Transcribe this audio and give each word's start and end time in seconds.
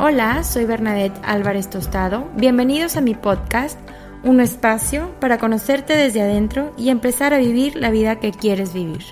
Hola, 0.00 0.44
soy 0.44 0.64
Bernadette 0.64 1.20
Álvarez 1.24 1.70
Tostado. 1.70 2.30
Bienvenidos 2.36 2.96
a 2.96 3.00
mi 3.00 3.16
podcast, 3.16 3.76
un 4.22 4.38
espacio 4.38 5.12
para 5.18 5.38
conocerte 5.38 5.96
desde 5.96 6.22
adentro 6.22 6.72
y 6.78 6.90
empezar 6.90 7.34
a 7.34 7.38
vivir 7.38 7.74
la 7.74 7.90
vida 7.90 8.20
que 8.20 8.30
quieres 8.30 8.72
vivir. 8.72 9.02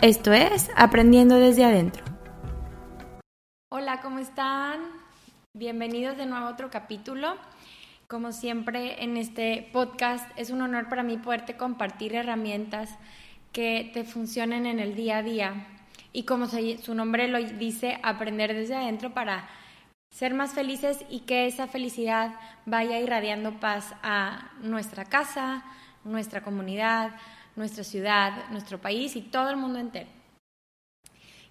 Esto 0.00 0.32
es 0.32 0.68
Aprendiendo 0.74 1.36
desde 1.36 1.64
adentro. 1.64 2.02
Hola, 3.68 4.00
¿cómo 4.00 4.18
están? 4.18 4.80
Bienvenidos 5.52 6.16
de 6.16 6.26
nuevo 6.26 6.46
a 6.46 6.50
otro 6.50 6.70
capítulo. 6.70 7.36
Como 8.08 8.32
siempre 8.32 9.04
en 9.04 9.16
este 9.16 9.70
podcast 9.72 10.28
es 10.34 10.50
un 10.50 10.60
honor 10.60 10.88
para 10.88 11.04
mí 11.04 11.18
poderte 11.18 11.56
compartir 11.56 12.16
herramientas 12.16 12.90
que 13.52 13.92
te 13.94 14.02
funcionen 14.02 14.66
en 14.66 14.80
el 14.80 14.96
día 14.96 15.18
a 15.18 15.22
día 15.22 15.68
y 16.12 16.24
como 16.24 16.48
su 16.48 16.94
nombre 16.96 17.28
lo 17.28 17.38
dice, 17.38 18.00
aprender 18.02 18.54
desde 18.54 18.74
adentro 18.74 19.14
para 19.14 19.48
ser 20.10 20.34
más 20.34 20.52
felices 20.52 21.04
y 21.08 21.20
que 21.20 21.46
esa 21.46 21.66
felicidad 21.66 22.34
vaya 22.66 22.98
irradiando 22.98 23.58
paz 23.60 23.94
a 24.02 24.50
nuestra 24.60 25.04
casa, 25.04 25.64
nuestra 26.04 26.42
comunidad, 26.42 27.12
nuestra 27.56 27.84
ciudad, 27.84 28.48
nuestro 28.50 28.80
país 28.80 29.16
y 29.16 29.22
todo 29.22 29.50
el 29.50 29.56
mundo 29.56 29.78
entero. 29.78 30.08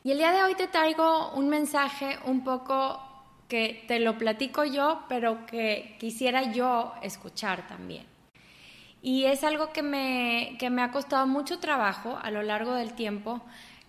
Y 0.03 0.11
el 0.11 0.17
día 0.17 0.31
de 0.31 0.43
hoy 0.43 0.55
te 0.55 0.67
traigo 0.67 1.31
un 1.33 1.49
mensaje 1.49 2.17
un 2.25 2.43
poco 2.43 3.01
que 3.47 3.83
te 3.87 3.99
lo 3.99 4.17
platico 4.17 4.63
yo, 4.63 5.03
pero 5.09 5.45
que 5.45 5.97
quisiera 5.99 6.53
yo 6.53 6.93
escuchar 7.01 7.67
también. 7.67 8.05
Y 9.01 9.25
es 9.25 9.43
algo 9.43 9.73
que 9.73 9.81
me, 9.81 10.55
que 10.59 10.69
me 10.69 10.83
ha 10.83 10.91
costado 10.91 11.25
mucho 11.25 11.59
trabajo 11.59 12.17
a 12.21 12.31
lo 12.31 12.43
largo 12.43 12.73
del 12.75 12.93
tiempo, 12.93 13.41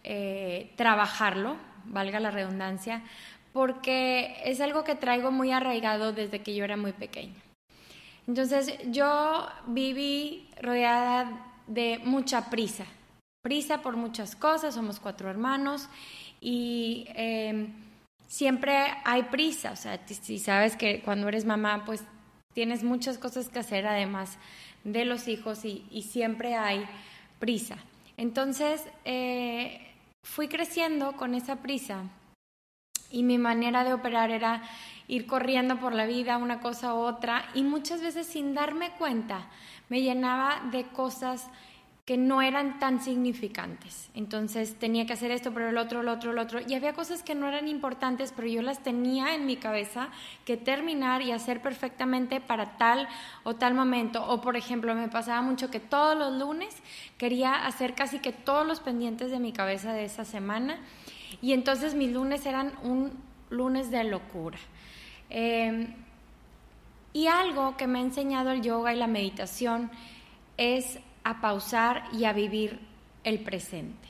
eh, 0.03 0.73
trabajarlo, 0.77 1.57
valga 1.85 2.21
la 2.21 2.31
redundancia, 2.31 3.03
porque 3.53 4.37
es 4.45 4.61
algo 4.61 4.85
que 4.85 4.95
traigo 4.95 5.31
muy 5.31 5.51
arraigado 5.51 6.13
desde 6.13 6.41
que 6.41 6.55
yo 6.55 6.65
era 6.65 6.77
muy 6.77 6.93
pequeña. 6.93 7.35
Entonces 8.27 8.79
yo 8.87 9.49
viví 9.67 10.49
rodeada 10.61 11.47
de 11.67 12.01
mucha 12.05 12.51
prisa, 12.51 12.85
prisa 13.43 13.83
por 13.83 13.97
muchas 13.97 14.37
cosas, 14.37 14.75
somos 14.75 15.01
cuatro 15.01 15.29
hermanos 15.29 15.89
y 16.41 17.07
em, 17.15 17.73
siempre 18.29 18.77
hay 19.05 19.25
prisa, 19.25 19.73
o 19.73 19.77
sea, 19.77 20.01
si 20.07 20.39
sabes 20.39 20.77
que 20.77 21.01
cuando 21.01 21.29
eres 21.29 21.45
mamá 21.45 21.85
pues 21.85 22.05
tienes 22.55 22.83
muchas 22.83 23.19
cosas 23.19 23.49
que 23.49 23.59
hacer 23.59 23.87
además 23.87 24.39
de 24.85 25.05
los 25.05 25.29
hijos 25.29 25.65
y, 25.65 26.03
siempre 26.03 26.55
hay 26.55 26.85
prisa. 27.39 27.79
Entonces 28.17 28.85
eh, 29.05 29.93
fui 30.25 30.49
creciendo 30.49 31.13
con 31.17 31.35
esa 31.35 31.57
prisa 31.57 32.05
y 33.11 33.23
mi 33.23 33.39
manera 33.39 33.85
de 33.85 33.93
operar 33.93 34.31
era 34.31 34.63
ir 35.09 35.27
corriendo 35.27 35.79
por 35.79 35.93
la 35.95 36.07
vida, 36.07 36.37
una 36.37 36.61
cosa 36.61 36.95
u 36.95 36.99
otra, 36.99 37.45
y 37.55 37.63
muchas 37.63 38.01
veces 38.01 38.27
sin 38.27 38.55
darme 38.55 38.93
cuenta 38.93 39.49
me 39.89 40.03
llenaba 40.03 40.63
de 40.71 40.85
cosas 40.85 41.49
que 42.11 42.17
no 42.17 42.43
eran 42.43 42.81
tan 42.81 43.01
significantes. 43.01 44.11
Entonces 44.15 44.75
tenía 44.75 45.07
que 45.07 45.13
hacer 45.13 45.31
esto, 45.31 45.53
pero 45.55 45.69
el 45.69 45.79
otro, 45.79 46.01
el 46.01 46.09
otro, 46.09 46.33
el 46.33 46.39
otro. 46.39 46.59
Y 46.67 46.75
había 46.75 46.93
cosas 46.93 47.23
que 47.23 47.37
no 47.37 47.47
eran 47.47 47.69
importantes, 47.69 48.33
pero 48.35 48.49
yo 48.49 48.63
las 48.63 48.83
tenía 48.83 49.35
en 49.37 49.47
mi 49.47 49.57
cabeza 49.57 50.09
que 50.45 50.57
terminar 50.57 51.23
y 51.23 51.31
hacer 51.31 51.63
perfectamente 51.63 52.41
para 52.41 52.77
tal 52.79 53.07
o 53.45 53.55
tal 53.55 53.75
momento. 53.75 54.27
O 54.27 54.41
por 54.41 54.57
ejemplo, 54.57 54.93
me 54.97 55.09
pasaba 55.09 55.41
mucho 55.41 55.71
que 55.71 55.79
todos 55.79 56.19
los 56.19 56.37
lunes 56.37 56.75
quería 57.17 57.65
hacer 57.65 57.95
casi 57.95 58.19
que 58.19 58.33
todos 58.33 58.67
los 58.67 58.81
pendientes 58.81 59.31
de 59.31 59.39
mi 59.39 59.53
cabeza 59.53 59.93
de 59.93 60.05
esa 60.05 60.25
semana 60.25 60.81
y 61.41 61.53
entonces 61.53 61.95
mis 61.95 62.13
lunes 62.13 62.47
eran 62.47 62.73
un 62.83 63.13
lunes 63.51 63.91
de 63.91 64.05
locura. 64.05 64.59
Em, 65.29 65.95
y 67.13 67.27
algo 67.27 67.77
que 67.77 67.87
me 67.87 67.99
ha 67.99 68.03
enseñado 68.03 68.51
el 68.51 68.63
yoga 68.63 68.95
y 68.95 68.97
la 68.97 69.07
meditación 69.07 69.91
es 70.57 70.99
a 71.25 71.41
pausar 71.41 72.05
y 72.13 72.25
a 72.25 72.33
vivir 72.33 72.81
el 73.25 73.41
presente. 73.41 74.09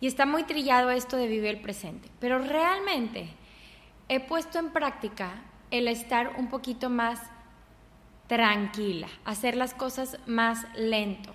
Y 0.00 0.06
está 0.06 0.26
muy 0.26 0.44
trillado 0.44 0.90
esto 0.90 1.16
de 1.16 1.26
vivir 1.26 1.50
el 1.50 1.60
presente, 1.60 2.08
pero 2.18 2.38
realmente 2.38 3.28
he 4.08 4.20
puesto 4.20 4.58
en 4.58 4.70
práctica 4.70 5.42
el 5.70 5.88
estar 5.88 6.34
un 6.38 6.48
poquito 6.48 6.90
más 6.90 7.20
tranquila, 8.26 9.08
hacer 9.24 9.56
las 9.56 9.74
cosas 9.74 10.18
más 10.26 10.66
lento. 10.74 11.34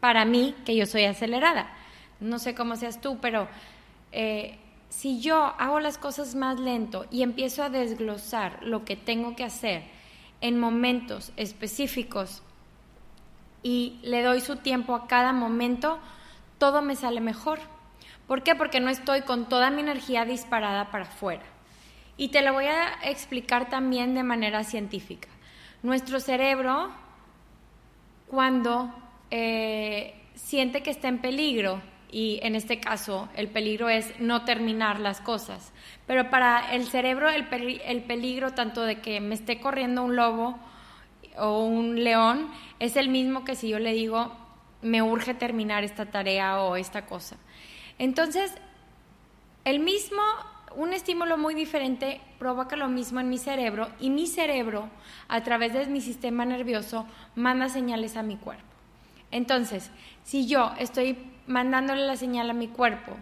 Para 0.00 0.24
mí, 0.24 0.54
que 0.64 0.76
yo 0.76 0.86
soy 0.86 1.04
acelerada. 1.04 1.70
No 2.20 2.38
sé 2.38 2.54
cómo 2.54 2.76
seas 2.76 3.00
tú, 3.00 3.18
pero 3.20 3.48
eh, 4.12 4.58
si 4.88 5.20
yo 5.20 5.54
hago 5.58 5.80
las 5.80 5.98
cosas 5.98 6.34
más 6.34 6.58
lento 6.58 7.06
y 7.10 7.22
empiezo 7.22 7.62
a 7.62 7.70
desglosar 7.70 8.58
lo 8.62 8.84
que 8.84 8.96
tengo 8.96 9.36
que 9.36 9.44
hacer 9.44 9.84
en 10.40 10.58
momentos 10.58 11.32
específicos 11.36 12.42
y 13.62 13.98
le 14.02 14.22
doy 14.22 14.40
su 14.40 14.56
tiempo 14.56 14.94
a 14.94 15.06
cada 15.06 15.32
momento, 15.32 15.98
todo 16.58 16.82
me 16.82 16.96
sale 16.96 17.20
mejor. 17.20 17.60
¿Por 18.26 18.42
qué? 18.42 18.54
Porque 18.54 18.80
no 18.80 18.90
estoy 18.90 19.22
con 19.22 19.48
toda 19.48 19.70
mi 19.70 19.80
energía 19.80 20.24
disparada 20.24 20.90
para 20.90 21.04
afuera. 21.04 21.42
Y 22.16 22.28
te 22.28 22.42
lo 22.42 22.52
voy 22.52 22.66
a 22.66 22.94
explicar 23.04 23.68
también 23.70 24.14
de 24.14 24.22
manera 24.22 24.64
científica. 24.64 25.28
Nuestro 25.82 26.20
cerebro, 26.20 26.90
cuando 28.28 28.92
eh, 29.30 30.14
siente 30.34 30.82
que 30.82 30.90
está 30.90 31.08
en 31.08 31.18
peligro, 31.18 31.80
y 32.12 32.40
en 32.42 32.54
este 32.54 32.80
caso 32.80 33.28
el 33.36 33.48
peligro 33.48 33.88
es 33.88 34.18
no 34.20 34.44
terminar 34.44 35.00
las 35.00 35.20
cosas. 35.20 35.72
Pero 36.06 36.30
para 36.30 36.74
el 36.74 36.86
cerebro 36.86 37.28
el, 37.28 37.46
peligro 37.46 38.52
tanto 38.52 38.82
de 38.82 39.00
que 39.00 39.20
me 39.20 39.34
esté 39.34 39.60
corriendo 39.60 40.02
un 40.02 40.16
lobo 40.16 40.58
o 41.38 41.64
un 41.64 42.02
león 42.02 42.50
es 42.78 42.96
el 42.96 43.08
mismo 43.08 43.44
que 43.44 43.54
si 43.54 43.68
yo 43.68 43.78
le 43.78 43.92
digo 43.92 44.32
me 44.82 45.02
urge 45.02 45.34
terminar 45.34 45.84
esta 45.84 46.06
tarea 46.06 46.60
o 46.62 46.76
esta 46.76 47.06
cosa. 47.06 47.36
Entonces, 47.98 48.54
el 49.64 49.78
mismo, 49.78 50.22
un 50.74 50.94
estímulo 50.94 51.36
muy 51.36 51.54
diferente 51.54 52.20
provoca 52.38 52.76
lo 52.76 52.88
mismo 52.88 53.20
en 53.20 53.28
mi 53.28 53.36
cerebro 53.36 53.90
y 54.00 54.08
mi 54.08 54.26
cerebro, 54.26 54.88
a 55.28 55.42
través 55.42 55.74
de 55.74 55.84
mi 55.86 56.00
sistema 56.00 56.46
nervioso, 56.46 57.06
manda 57.34 57.68
señales 57.68 58.16
a 58.16 58.22
mi 58.22 58.36
cuerpo. 58.36 58.64
Entonces, 59.30 59.90
si 60.24 60.46
yo 60.46 60.72
estoy 60.78 61.18
mandándole 61.50 62.06
la 62.06 62.16
señal 62.16 62.48
a 62.48 62.54
mi 62.54 62.68
cuerpo 62.68 63.16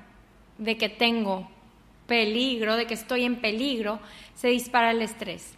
de 0.59 0.77
que 0.77 0.89
tengo 0.89 1.49
peligro, 2.07 2.77
de 2.77 2.87
que 2.87 2.95
estoy 2.95 3.25
en 3.25 3.41
peligro, 3.41 4.01
se 4.35 4.49
dispara 4.49 4.91
el 4.91 5.03
estrés. 5.03 5.55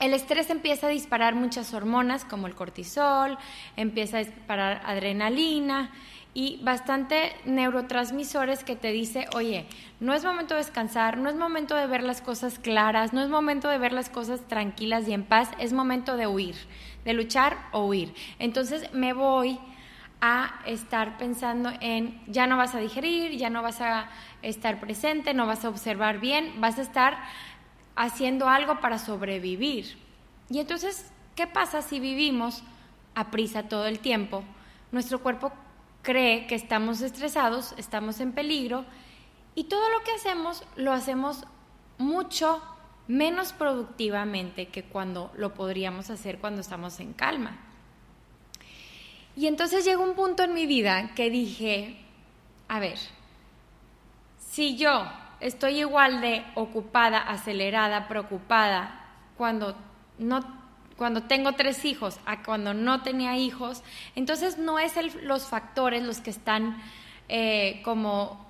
El 0.00 0.12
estrés 0.12 0.50
empieza 0.50 0.88
a 0.88 0.90
disparar 0.90 1.36
muchas 1.36 1.72
hormonas 1.72 2.24
como 2.24 2.48
el 2.48 2.56
cortisol, 2.56 3.38
empieza 3.76 4.16
a 4.16 4.24
disparar 4.24 4.82
adrenalina 4.84 5.92
y 6.34 6.58
bastante 6.64 7.32
neurotransmisores 7.44 8.64
que 8.64 8.74
te 8.74 8.90
dice, 8.90 9.28
oye, 9.36 9.66
no 10.00 10.14
es 10.14 10.24
momento 10.24 10.54
de 10.54 10.58
descansar, 10.58 11.16
no 11.16 11.30
es 11.30 11.36
momento 11.36 11.76
de 11.76 11.86
ver 11.86 12.02
las 12.02 12.20
cosas 12.20 12.58
claras, 12.58 13.12
no 13.12 13.22
es 13.22 13.28
momento 13.28 13.68
de 13.68 13.78
ver 13.78 13.92
las 13.92 14.10
cosas 14.10 14.40
tranquilas 14.48 15.06
y 15.06 15.12
en 15.12 15.22
paz, 15.22 15.50
es 15.60 15.72
momento 15.72 16.16
de 16.16 16.26
huir, 16.26 16.56
de 17.04 17.12
luchar 17.12 17.56
o 17.70 17.86
huir. 17.86 18.12
Entonces 18.40 18.92
me 18.92 19.12
voy 19.12 19.60
a 20.26 20.54
estar 20.64 21.18
pensando 21.18 21.70
en 21.82 22.18
ya 22.26 22.46
no 22.46 22.56
vas 22.56 22.74
a 22.74 22.78
digerir, 22.78 23.36
ya 23.36 23.50
no 23.50 23.60
vas 23.60 23.82
a 23.82 24.08
estar 24.40 24.80
presente, 24.80 25.34
no 25.34 25.46
vas 25.46 25.66
a 25.66 25.68
observar 25.68 26.18
bien, 26.18 26.62
vas 26.62 26.78
a 26.78 26.82
estar 26.82 27.18
haciendo 27.94 28.48
algo 28.48 28.80
para 28.80 28.98
sobrevivir. 28.98 29.98
Y 30.48 30.60
entonces, 30.60 31.12
¿qué 31.36 31.46
pasa 31.46 31.82
si 31.82 32.00
vivimos 32.00 32.62
a 33.14 33.30
prisa 33.30 33.64
todo 33.64 33.86
el 33.86 33.98
tiempo? 33.98 34.44
Nuestro 34.92 35.18
cuerpo 35.18 35.52
cree 36.00 36.46
que 36.46 36.54
estamos 36.54 37.02
estresados, 37.02 37.74
estamos 37.76 38.18
en 38.20 38.32
peligro 38.32 38.86
y 39.54 39.64
todo 39.64 39.90
lo 39.90 40.02
que 40.04 40.12
hacemos 40.12 40.64
lo 40.76 40.94
hacemos 40.94 41.44
mucho 41.98 42.62
menos 43.08 43.52
productivamente 43.52 44.68
que 44.68 44.84
cuando 44.84 45.30
lo 45.36 45.52
podríamos 45.52 46.08
hacer 46.08 46.38
cuando 46.38 46.62
estamos 46.62 46.98
en 47.00 47.12
calma. 47.12 47.58
Y 49.36 49.46
entonces 49.46 49.84
llegó 49.84 50.04
un 50.04 50.14
punto 50.14 50.44
en 50.44 50.54
mi 50.54 50.66
vida 50.66 51.10
que 51.14 51.30
dije, 51.30 51.96
a 52.68 52.78
ver, 52.78 52.98
si 54.38 54.76
yo 54.76 55.04
estoy 55.40 55.80
igual 55.80 56.20
de 56.20 56.44
ocupada, 56.54 57.18
acelerada, 57.18 58.08
preocupada 58.08 59.04
cuando 59.36 59.76
no 60.18 60.64
cuando 60.96 61.24
tengo 61.24 61.54
tres 61.54 61.84
hijos 61.84 62.20
a 62.24 62.44
cuando 62.44 62.72
no 62.72 63.02
tenía 63.02 63.36
hijos, 63.36 63.82
entonces 64.14 64.58
no 64.58 64.78
es 64.78 64.92
los 65.24 65.44
factores 65.44 66.04
los 66.04 66.20
que 66.20 66.30
están 66.30 66.80
eh, 67.28 67.80
como 67.84 68.46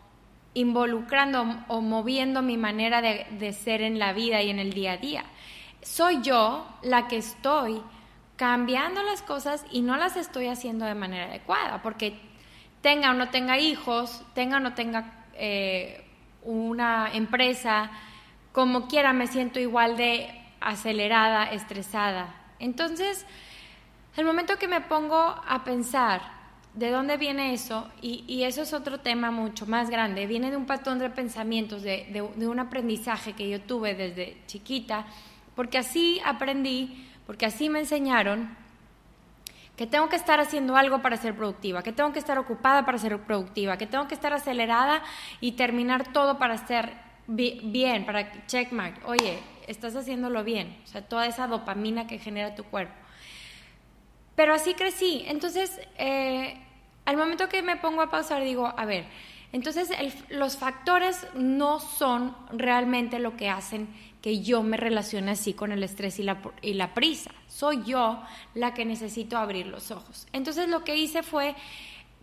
involucrando 0.53 1.65
o 1.69 1.81
moviendo 1.81 2.43
mi 2.43 2.59
manera 2.59 3.01
de, 3.01 3.27
de 3.39 3.53
ser 3.55 3.81
en 3.81 3.99
la 3.99 4.13
vida 4.13 4.43
y 4.43 4.51
en 4.51 4.59
el 4.59 4.75
día 4.75 4.93
a 4.93 4.97
día. 4.99 5.25
Soy 5.81 6.21
yo 6.23 6.67
la 6.83 7.09
que 7.09 7.17
estoy 7.17 7.81
cambiando 8.37 9.03
las 9.03 9.23
cosas 9.23 9.65
y 9.71 9.83
no 9.83 9.97
las 9.97 10.17
estoy 10.17 10.49
haciendo 10.49 10.85
de 10.85 10.95
manera 10.95 11.27
adecuada, 11.27 11.83
porque 11.83 12.19
tenga 12.81 13.11
o 13.11 13.15
no 13.15 13.31
tenga 13.31 13.59
hijos, 13.59 14.23
tenga 14.35 14.57
o 14.59 14.61
no 14.61 14.75
tenga 14.75 15.25
eh, 15.35 16.05
una 16.43 17.11
empresa, 17.15 17.91
como 18.53 18.89
quiera 18.89 19.13
me 19.13 19.27
siento 19.27 19.61
igual 19.61 19.97
de 19.97 20.29
acelerada, 20.61 21.51
estresada. 21.51 22.35
Entonces, 22.59 23.25
el 24.17 24.25
momento 24.25 24.59
que 24.59 24.69
me 24.69 24.81
pongo 24.81 25.17
a 25.17 25.63
pensar 25.65 26.23
de 26.75 26.91
dónde 26.91 27.17
viene 27.17 27.55
eso, 27.55 27.89
y, 28.03 28.43
eso 28.43 28.63
es 28.63 28.73
otro 28.73 28.99
tema 28.99 29.31
mucho 29.31 29.65
más 29.67 29.91
grande, 29.91 30.27
viene 30.27 30.51
de 30.51 30.57
un 30.57 30.67
patrón 30.67 30.99
de 30.99 31.09
pensamientos, 31.09 31.83
de, 31.83 32.07
de 32.37 32.49
un 32.49 32.59
aprendizaje 32.59 33.33
que 33.35 33.49
yo 33.49 33.61
tuve 33.61 33.95
desde 33.95 34.39
chiquita, 34.47 35.07
porque 35.55 35.79
así 35.79 36.21
aprendí, 36.25 37.09
porque 37.27 37.47
así 37.47 37.69
me 37.69 37.81
enseñaron 37.81 38.57
que 39.77 39.87
tengo 39.87 40.09
que 40.09 40.17
estar 40.17 40.39
haciendo 40.41 40.77
algo 40.77 41.03
para 41.03 41.17
ser 41.17 41.35
productiva, 41.35 41.83
que 41.83 41.93
tengo 41.93 42.13
que 42.13 42.19
estar 42.19 42.39
ocupada 42.39 42.87
para 42.87 42.99
ser 42.99 43.19
productiva, 43.23 43.77
que 43.77 43.87
tengo 43.87 44.07
que 44.07 44.15
estar 44.15 44.33
acelerada 44.33 45.03
y 45.41 45.53
terminar 45.53 46.13
todo 46.13 46.39
para 46.39 46.57
ser 46.59 46.93
bien, 47.27 48.07
para 48.07 48.47
checkmark. 48.47 49.09
Oye, 49.09 49.41
estás 49.67 49.97
haciéndolo 49.97 50.45
bien, 50.45 50.77
o 50.85 50.87
sea, 50.87 51.03
toda 51.03 51.27
esa 51.27 51.49
dopamina 51.49 52.07
que 52.07 52.19
genera 52.19 52.55
tu 52.55 52.65
cuerpo. 52.65 52.95
Pero 54.37 54.55
así 54.55 54.75
crecí. 54.75 55.25
Entonces, 55.27 55.81
eh, 55.99 56.61
al 57.05 57.17
momento 57.17 57.49
que 57.49 57.63
me 57.63 57.77
pongo 57.77 58.03
a 58.03 58.11
pausar, 58.11 58.43
digo, 58.43 58.73
a 58.77 58.85
ver, 58.85 59.07
entonces 59.53 59.89
los 60.31 60.57
factores 60.57 61.27
no 61.35 61.79
son 61.79 62.37
realmente 62.53 63.19
lo 63.19 63.37
que 63.37 63.49
hacen 63.49 63.89
que 64.25 64.41
yo 64.41 64.63
me 64.63 64.79
relacione 64.79 65.33
así 65.33 65.53
con 65.53 65.71
el 65.71 65.83
estrés 65.83 66.19
y 66.19 66.23
la, 66.23 66.41
y 66.63 66.73
la 66.73 66.95
prisa. 66.95 67.31
Soy 67.47 67.85
yo 67.85 68.23
la 68.55 68.73
que 68.73 68.87
necesito 68.87 69.37
abrir 69.37 69.67
los 69.67 69.91
ojos. 69.91 70.27
Entonces 70.33 70.67
lo 70.67 70.83
que 70.83 70.97
hice 70.97 71.23
fue 71.23 71.55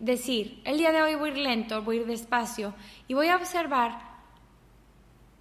decir, 0.00 0.60
el 0.64 0.78
día 0.78 0.90
de 0.90 1.00
hoy 1.00 1.14
voy 1.14 1.30
a 1.30 1.32
ir 1.34 1.38
lento, 1.38 1.80
voy 1.82 1.98
a 1.98 2.00
ir 2.00 2.06
despacio 2.08 2.74
y 3.06 3.14
voy 3.14 3.28
a 3.28 3.36
observar 3.36 4.00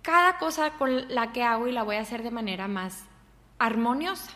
cada 0.03 0.37
cosa 0.37 0.73
con 0.73 1.11
la 1.11 1.31
que 1.31 1.41
hago 1.41 1.67
y 1.67 1.71
la 1.71 1.81
voy 1.81 1.95
a 1.95 2.01
hacer 2.01 2.21
de 2.21 2.29
manera 2.29 2.67
más 2.67 3.05
armoniosa. 3.57 4.29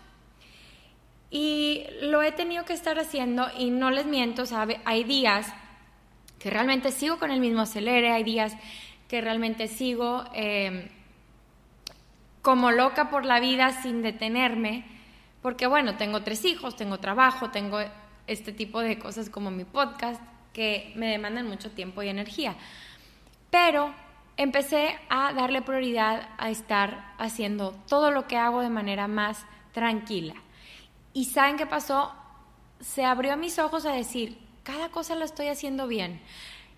Y 1.29 1.83
lo 2.01 2.23
he 2.23 2.31
tenido 2.31 2.65
que 2.65 2.73
estar 2.73 2.97
haciendo 2.97 3.49
y 3.55 3.69
no 3.69 3.91
les 3.91 4.07
miento, 4.07 4.47
¿sabe? 4.47 4.81
Hay 4.85 5.03
días 5.03 5.53
que 6.39 6.49
realmente 6.49 6.91
sigo 6.91 7.19
con 7.19 7.29
el 7.29 7.39
mismo 7.39 7.61
acelere, 7.61 8.11
hay 8.11 8.23
días 8.23 8.57
que 9.07 9.21
realmente 9.21 9.67
sigo 9.67 10.23
em, 10.33 10.89
como 12.45 12.69
loca 12.69 13.09
por 13.09 13.25
la 13.25 13.39
vida 13.39 13.71
sin 13.81 14.03
detenerme, 14.03 14.85
porque 15.41 15.65
bueno, 15.65 15.97
tengo 15.97 16.21
tres 16.21 16.45
hijos, 16.45 16.75
tengo 16.75 16.99
trabajo, 16.99 17.49
tengo 17.49 17.79
este 18.27 18.51
tipo 18.51 18.81
de 18.81 18.99
cosas 18.99 19.31
como 19.31 19.49
mi 19.49 19.63
podcast 19.63 20.21
que 20.53 20.93
me 20.95 21.07
demandan 21.07 21.47
mucho 21.47 21.71
tiempo 21.71 22.03
y 22.03 22.09
energía. 22.09 22.55
Pero 23.49 23.91
empecé 24.37 24.95
a 25.09 25.33
darle 25.33 25.63
prioridad 25.63 26.29
a 26.37 26.51
estar 26.51 27.15
haciendo 27.17 27.71
todo 27.87 28.11
lo 28.11 28.27
que 28.27 28.37
hago 28.37 28.61
de 28.61 28.69
manera 28.69 29.07
más 29.07 29.43
tranquila. 29.71 30.35
Y 31.13 31.25
¿saben 31.25 31.57
qué 31.57 31.65
pasó? 31.65 32.13
Se 32.79 33.05
abrió 33.05 33.37
mis 33.37 33.57
ojos 33.57 33.87
a 33.87 33.91
decir, 33.91 34.37
cada 34.61 34.89
cosa 34.89 35.15
la 35.15 35.25
estoy 35.25 35.47
haciendo 35.47 35.87
bien 35.87 36.21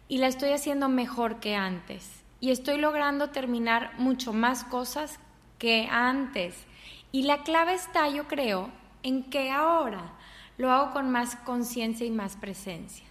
y 0.07 0.19
la 0.19 0.27
estoy 0.27 0.51
haciendo 0.51 0.87
mejor 0.87 1.41
que 1.41 1.57
antes. 1.57 2.23
Y 2.39 2.51
estoy 2.51 2.77
logrando 2.77 3.31
terminar 3.31 3.99
mucho 3.99 4.31
más 4.31 4.63
cosas 4.63 5.19
que 5.57 5.87
antes. 5.89 6.65
Y 7.11 7.23
la 7.23 7.43
clave 7.43 7.73
está, 7.73 8.09
yo 8.09 8.27
creo, 8.27 8.69
en 9.03 9.23
que 9.23 9.51
ahora 9.51 10.13
lo 10.57 10.71
hago 10.71 10.91
con 10.91 11.09
más 11.11 11.35
conciencia 11.37 12.05
y 12.05 12.11
más 12.11 12.35
presencia. 12.35 13.05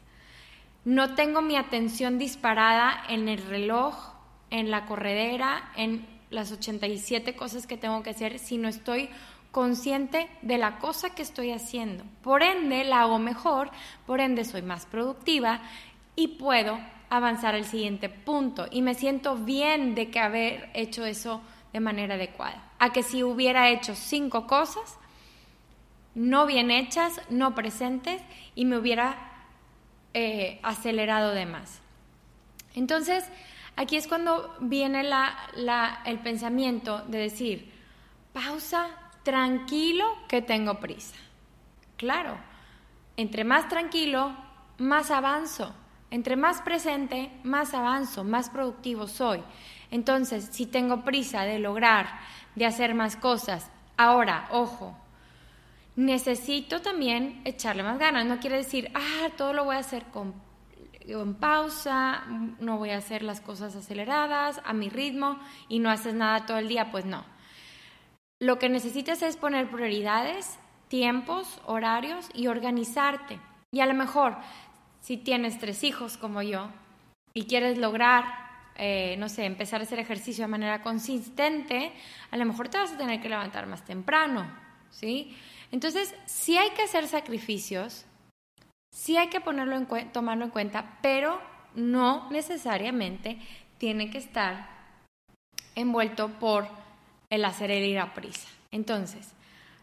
No 0.85 1.15
tengo 1.15 1.43
mi 1.43 1.57
atención 1.57 2.19
disparada 2.19 3.03
en 3.09 3.29
el 3.29 3.45
reloj 3.47 4.17
en 4.51 4.71
la 4.71 4.87
corredera, 4.87 5.71
en 5.77 6.07
las 6.31 6.53
87 6.53 7.35
cosas 7.37 7.67
que 7.67 7.77
tengo 7.77 8.03
que 8.03 8.11
hacer, 8.11 8.39
sino 8.39 8.69
estoy 8.69 9.09
consciente 9.51 10.29
de 10.43 10.59
la 10.59 10.79
cosa 10.79 11.15
que 11.15 11.23
estoy 11.23 11.53
haciendo. 11.53 12.05
Por 12.23 12.43
ende, 12.43 12.85
la 12.85 13.03
hago 13.03 13.19
mejor, 13.19 13.71
por 14.07 14.21
ende 14.21 14.45
soy 14.45 14.63
más 14.63 14.87
productiva 14.87 15.61
y 16.15 16.29
puedo 16.29 16.79
avanzar 17.09 17.55
al 17.55 17.65
siguiente 17.65 18.09
punto. 18.09 18.67
Y 18.71 18.83
me 18.83 18.95
siento 18.95 19.37
bien 19.37 19.95
de 19.95 20.11
que 20.11 20.21
haber 20.21 20.71
hecho 20.75 21.05
eso 21.05 21.41
de 21.73 21.81
manera 21.81 22.15
adecuada. 22.15 22.73
A 22.79 22.93
que 22.93 23.03
si 23.03 23.23
hubiera 23.23 23.71
hecho 23.71 23.95
cinco 23.95 24.47
cosas, 24.47 24.99
no 26.15 26.47
bien 26.47 26.71
hechas, 26.71 27.21
no 27.31 27.55
presentes, 27.55 28.23
y 28.55 28.65
me 28.65 28.79
hubiera 28.79 29.17
eh, 30.15 30.59
acelerado 30.63 31.33
de 31.33 31.47
más. 31.47 31.81
Entonces, 32.75 33.25
Aquí 33.77 33.97
es 33.97 34.09
cuando 34.09 34.57
viene 34.59 35.03
el 35.03 36.19
pensamiento 36.21 37.03
de 37.09 37.19
decir, 37.19 37.73
pausa, 38.33 38.89
tranquilo, 39.23 40.07
que 40.29 40.41
tengo 40.41 40.81
prisa. 40.81 41.17
Claro, 41.99 42.39
entre 43.19 43.45
más 43.45 43.69
tranquilo, 43.69 44.35
más 44.79 45.11
avanzo. 45.11 45.75
Entre 46.11 46.37
más 46.37 46.63
presente, 46.63 47.31
más 47.43 47.75
avanzo, 47.75 48.25
más 48.25 48.49
productivo 48.49 49.09
soy. 49.09 49.43
Entonces, 49.91 50.49
si 50.51 50.67
tengo 50.67 51.05
prisa 51.05 51.43
de 51.43 51.59
lograr, 51.59 52.19
de 52.55 52.67
hacer 52.67 52.95
más 52.95 53.17
cosas, 53.17 53.71
ahora, 53.97 54.49
ojo, 54.51 54.97
necesito 55.97 56.83
también 56.83 57.41
echarle 57.45 57.83
más 57.83 57.99
ganas. 57.99 58.27
No 58.27 58.39
quiere 58.39 58.57
decir, 58.57 58.91
ah, 58.95 59.29
todo 59.37 59.53
lo 59.53 59.65
voy 59.65 59.77
a 59.77 59.81
hacer 59.81 60.05
con 60.07 60.35
en 61.09 61.35
pausa, 61.35 62.25
no 62.59 62.79
voy 62.79 62.91
a 62.91 62.99
hacer 62.99 63.23
las 63.23 63.41
cosas 63.41 63.77
aceleradas, 63.77 64.61
a 64.65 64.73
mi 64.73 64.89
ritmo 64.89 65.39
y 65.69 65.79
no 65.79 65.91
haces 65.91 66.15
nada 66.15 66.47
todo 66.47 66.59
el 66.59 66.69
día, 66.69 66.91
pues 66.91 67.05
no. 67.05 67.25
Lo 68.41 68.59
que 68.59 68.69
necesitas 68.69 69.23
es 69.23 69.37
poner 69.37 69.71
prioridades, 69.71 70.59
tiempos, 70.89 71.61
horarios 71.65 72.29
y 72.35 72.49
organizarte. 72.49 73.41
Y 73.73 73.81
a 73.81 73.87
lo 73.87 73.95
mejor, 73.95 74.37
si 75.01 75.17
tienes 75.17 75.59
tres 75.59 75.85
hijos 75.85 76.17
como 76.17 76.43
yo 76.43 76.69
y 77.33 77.47
quieres 77.47 77.79
lograr, 77.79 78.46
eh, 78.79 79.17
no 79.19 79.29
sé, 79.29 79.45
empezar 79.45 79.81
a 79.81 79.85
hacer 79.85 79.99
ejercicio 79.99 80.45
de 80.45 80.49
manera 80.49 80.83
consistente, 80.83 81.93
a 82.31 82.37
lo 82.37 82.45
mejor 82.45 82.69
te 82.69 82.79
vas 82.79 82.93
a 82.93 82.99
tener 82.99 83.21
que 83.21 83.29
levantar 83.29 83.67
más 83.67 83.85
temprano, 83.85 84.47
¿sí? 84.91 85.37
Entonces, 85.73 86.15
si 86.27 86.57
hay 86.57 86.71
que 86.71 86.83
hacer 86.83 87.09
sacrificios, 87.09 88.07
Sí 88.97 89.19
hay 89.19 89.29
que 89.29 89.43
ponerlo 89.43 89.77
en 89.77 90.11
tomarlo 90.11 90.47
en 90.47 90.51
cuenta, 90.51 90.99
pero 91.03 91.39
no 91.75 92.31
necesariamente 92.31 93.39
tiene 93.77 94.11
que 94.11 94.17
estar 94.17 94.71
envuelto 95.75 96.31
por 96.39 96.67
el 97.29 97.45
hacer 97.45 97.71
el 97.71 97.85
ir 97.85 97.99
a 97.99 98.15
prisa. 98.15 98.49
Entonces, 98.71 99.35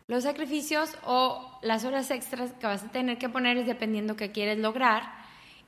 los 0.07 0.23
sacrificios 0.23 0.97
o 1.05 1.59
las 1.61 1.85
horas 1.85 2.09
extras 2.09 2.53
que 2.53 2.65
vas 2.65 2.83
a 2.85 2.91
tener 2.91 3.19
que 3.19 3.29
poner 3.29 3.57
es 3.57 3.67
dependiendo 3.67 4.15
qué 4.15 4.31
quieres 4.31 4.57
lograr 4.57 5.03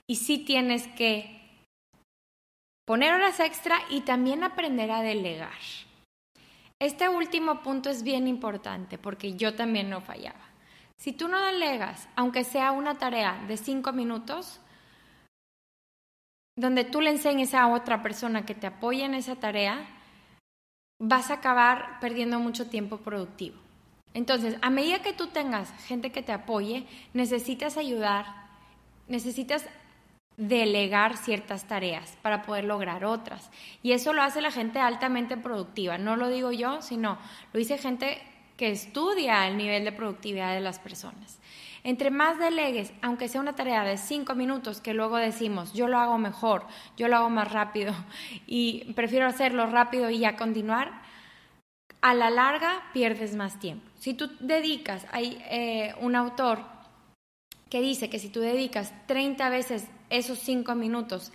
y 0.08 0.16
sí 0.16 0.40
tienes 0.40 0.88
que 0.88 1.45
poner 2.86 3.14
horas 3.14 3.40
extra 3.40 3.80
y 3.90 4.02
también 4.02 4.44
aprender 4.44 4.92
a 4.92 5.02
delegar. 5.02 5.52
Este 6.80 7.10
último 7.10 7.62
punto 7.62 7.90
es 7.90 8.04
bien 8.04 8.28
importante 8.28 8.98
porque 8.98 9.34
yo 9.34 9.56
también 9.56 9.90
no 9.90 10.02
fallaba. 10.02 10.46
Si 10.98 11.12
tú 11.12 11.28
no 11.28 11.40
delegas, 11.42 12.08
aunque 12.16 12.44
sea 12.44 12.72
una 12.72 12.98
tarea 12.98 13.44
de 13.48 13.58
cinco 13.58 13.92
minutos, 13.92 14.62
donde 16.58 16.86
tú 16.86 17.02
le 17.02 17.12
enseñes 17.12 17.54
a 17.54 17.68
otra 17.68 18.02
persona 18.02 18.46
que 18.46 18.56
te 18.56 18.68
apoye 18.68 19.04
en 19.04 19.14
esa 19.14 19.36
tarea, 19.36 19.88
vas 21.00 21.30
a 21.32 21.36
acabar 21.36 22.00
perdiendo 22.00 22.40
mucho 22.40 22.70
tiempo 22.70 22.98
productivo. 22.98 23.58
Entonces, 24.14 24.58
a 24.62 24.70
medida 24.70 25.02
que 25.02 25.12
tú 25.12 25.28
tengas 25.28 25.72
gente 25.86 26.12
que 26.12 26.24
te 26.24 26.32
apoye, 26.32 26.88
necesitas 27.14 27.76
ayudar, 27.76 28.26
necesitas 29.10 29.68
delegar 30.38 31.18
ciertas 31.18 31.68
tareas 31.68 32.18
para 32.22 32.42
poder 32.42 32.66
lograr 32.66 33.06
otras. 33.06 33.50
Y 33.82 33.94
eso 33.94 34.14
lo 34.14 34.22
hace 34.22 34.42
la 34.42 34.52
gente 34.52 34.80
altamente 34.80 35.38
productiva. 35.38 35.98
No 35.98 36.16
lo 36.16 36.28
digo 36.28 36.52
yo, 36.52 36.82
sino 36.82 37.18
lo 37.54 37.60
dice 37.60 37.78
gente 37.78 38.22
que 38.58 38.72
estudia 38.72 39.48
el 39.48 39.58
nivel 39.58 39.84
de 39.86 39.92
productividad 39.92 40.54
de 40.54 40.62
las 40.62 40.80
personas. 40.80 41.40
Entre 41.84 42.10
más 42.10 42.40
delegues, 42.40 42.92
aunque 43.02 43.28
sea 43.28 43.42
una 43.42 43.56
tarea 43.56 43.84
de 43.84 43.98
cinco 43.98 44.34
minutos, 44.34 44.82
que 44.82 44.94
luego 44.94 45.18
decimos, 45.18 45.74
yo 45.74 45.88
lo 45.88 46.00
hago 46.00 46.18
mejor, 46.18 46.66
yo 46.98 47.08
lo 47.08 47.18
hago 47.18 47.30
más 47.30 47.52
rápido 47.52 47.94
y 48.48 48.92
prefiero 48.94 49.28
hacerlo 49.28 49.68
rápido 49.68 50.10
y 50.10 50.20
ya 50.20 50.36
continuar, 50.36 51.04
a 52.02 52.14
la 52.14 52.30
larga 52.30 52.84
pierdes 52.94 53.36
más 53.36 53.60
tiempo. 53.60 53.88
Si 53.98 54.14
tú 54.14 54.32
dedicas, 54.40 55.06
hay 55.12 55.38
eh, 55.50 55.94
un 56.02 56.16
autor 56.16 56.60
que 57.70 57.82
dice 57.82 58.10
que 58.10 58.20
si 58.20 58.30
tú 58.30 58.42
dedicas 58.42 58.94
30 59.08 59.50
veces 59.50 59.88
esos 60.10 60.40
cinco 60.40 60.76
minutos, 60.76 61.32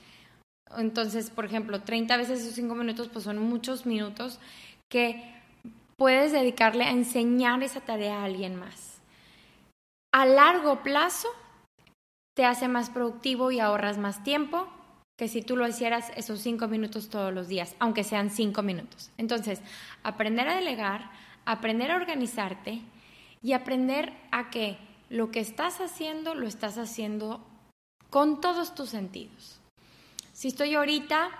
entonces, 0.76 1.30
por 1.30 1.44
ejemplo, 1.44 1.82
30 1.82 2.16
veces 2.16 2.40
esos 2.40 2.54
cinco 2.54 2.74
minutos, 2.74 3.08
pues 3.08 3.24
son 3.24 3.38
muchos 3.38 3.86
minutos 3.86 4.38
que 4.88 5.34
puedes 5.96 6.32
dedicarle 6.32 6.84
a 6.84 6.90
enseñar 6.90 7.62
esa 7.62 7.80
tarea 7.80 8.20
a 8.20 8.24
alguien 8.24 8.56
más 8.56 8.90
a 10.12 10.26
largo 10.26 10.82
plazo 10.82 11.28
te 12.34 12.44
hace 12.44 12.68
más 12.68 12.90
productivo 12.90 13.50
y 13.50 13.60
ahorras 13.60 13.98
más 13.98 14.22
tiempo 14.24 14.68
que 15.18 15.28
si 15.28 15.42
tú 15.42 15.56
lo 15.56 15.68
hicieras 15.68 16.10
esos 16.16 16.40
cinco 16.40 16.66
minutos 16.66 17.10
todos 17.10 17.32
los 17.32 17.48
días, 17.48 17.76
aunque 17.78 18.04
sean 18.04 18.30
cinco 18.30 18.62
minutos. 18.62 19.10
Entonces, 19.18 19.60
aprender 20.02 20.48
a 20.48 20.56
delegar, 20.56 21.10
aprender 21.44 21.90
a 21.90 21.96
organizarte 21.96 22.80
y 23.42 23.52
aprender 23.52 24.14
a 24.30 24.50
que 24.50 24.78
lo 25.10 25.30
que 25.30 25.40
estás 25.40 25.80
haciendo 25.80 26.34
lo 26.34 26.46
estás 26.46 26.78
haciendo 26.78 27.46
con 28.10 28.40
todos 28.40 28.74
tus 28.74 28.90
sentidos. 28.90 29.60
Si 30.32 30.48
estoy 30.48 30.74
ahorita, 30.74 31.30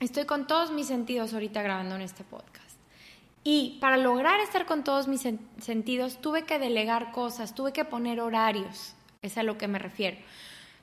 estoy 0.00 0.24
con 0.24 0.46
todos 0.46 0.70
mis 0.72 0.88
sentidos 0.88 1.32
ahorita 1.32 1.62
grabando 1.62 1.94
en 1.94 2.02
este 2.02 2.24
podcast. 2.24 2.78
Y 3.44 3.78
para 3.80 3.96
lograr 3.96 4.40
estar 4.40 4.66
con 4.66 4.84
todos 4.84 5.06
mis 5.06 5.22
sentidos, 5.58 6.20
tuve 6.20 6.44
que 6.44 6.58
delegar 6.58 7.12
cosas, 7.12 7.54
tuve 7.54 7.72
que 7.72 7.84
poner 7.84 8.20
horarios, 8.20 8.94
es 9.22 9.36
a 9.36 9.42
lo 9.42 9.58
que 9.58 9.68
me 9.68 9.78
refiero. 9.78 10.16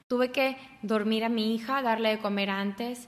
Tuve 0.08 0.32
que 0.32 0.58
dormir 0.82 1.24
a 1.24 1.30
mi 1.30 1.56
hija, 1.56 1.82
darle 1.82 2.10
de 2.10 2.20
comer 2.20 2.50
antes, 2.50 3.08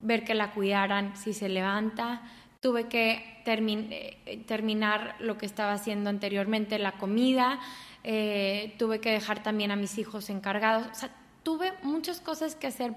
ver 0.00 0.24
que 0.24 0.34
la 0.34 0.52
cuidaran 0.52 1.16
si 1.16 1.34
se 1.34 1.48
levanta, 1.48 2.22
tuve 2.60 2.88
que 2.88 3.42
eh, 3.44 4.44
terminar 4.46 5.16
lo 5.18 5.36
que 5.36 5.44
estaba 5.44 5.72
haciendo 5.72 6.08
anteriormente, 6.08 6.78
la 6.78 6.92
comida, 6.92 7.60
eh, 8.04 8.74
tuve 8.78 9.00
que 9.00 9.10
dejar 9.10 9.42
también 9.42 9.70
a 9.70 9.76
mis 9.76 9.98
hijos 9.98 10.30
encargados. 10.30 10.86
O 10.86 10.94
sea, 10.94 11.10
tuve 11.44 11.72
muchas 11.82 12.20
cosas 12.20 12.56
que 12.56 12.66
hacer 12.66 12.94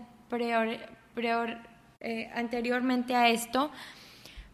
eh, 2.00 2.32
anteriormente 2.34 3.16
a 3.16 3.30
esto 3.30 3.72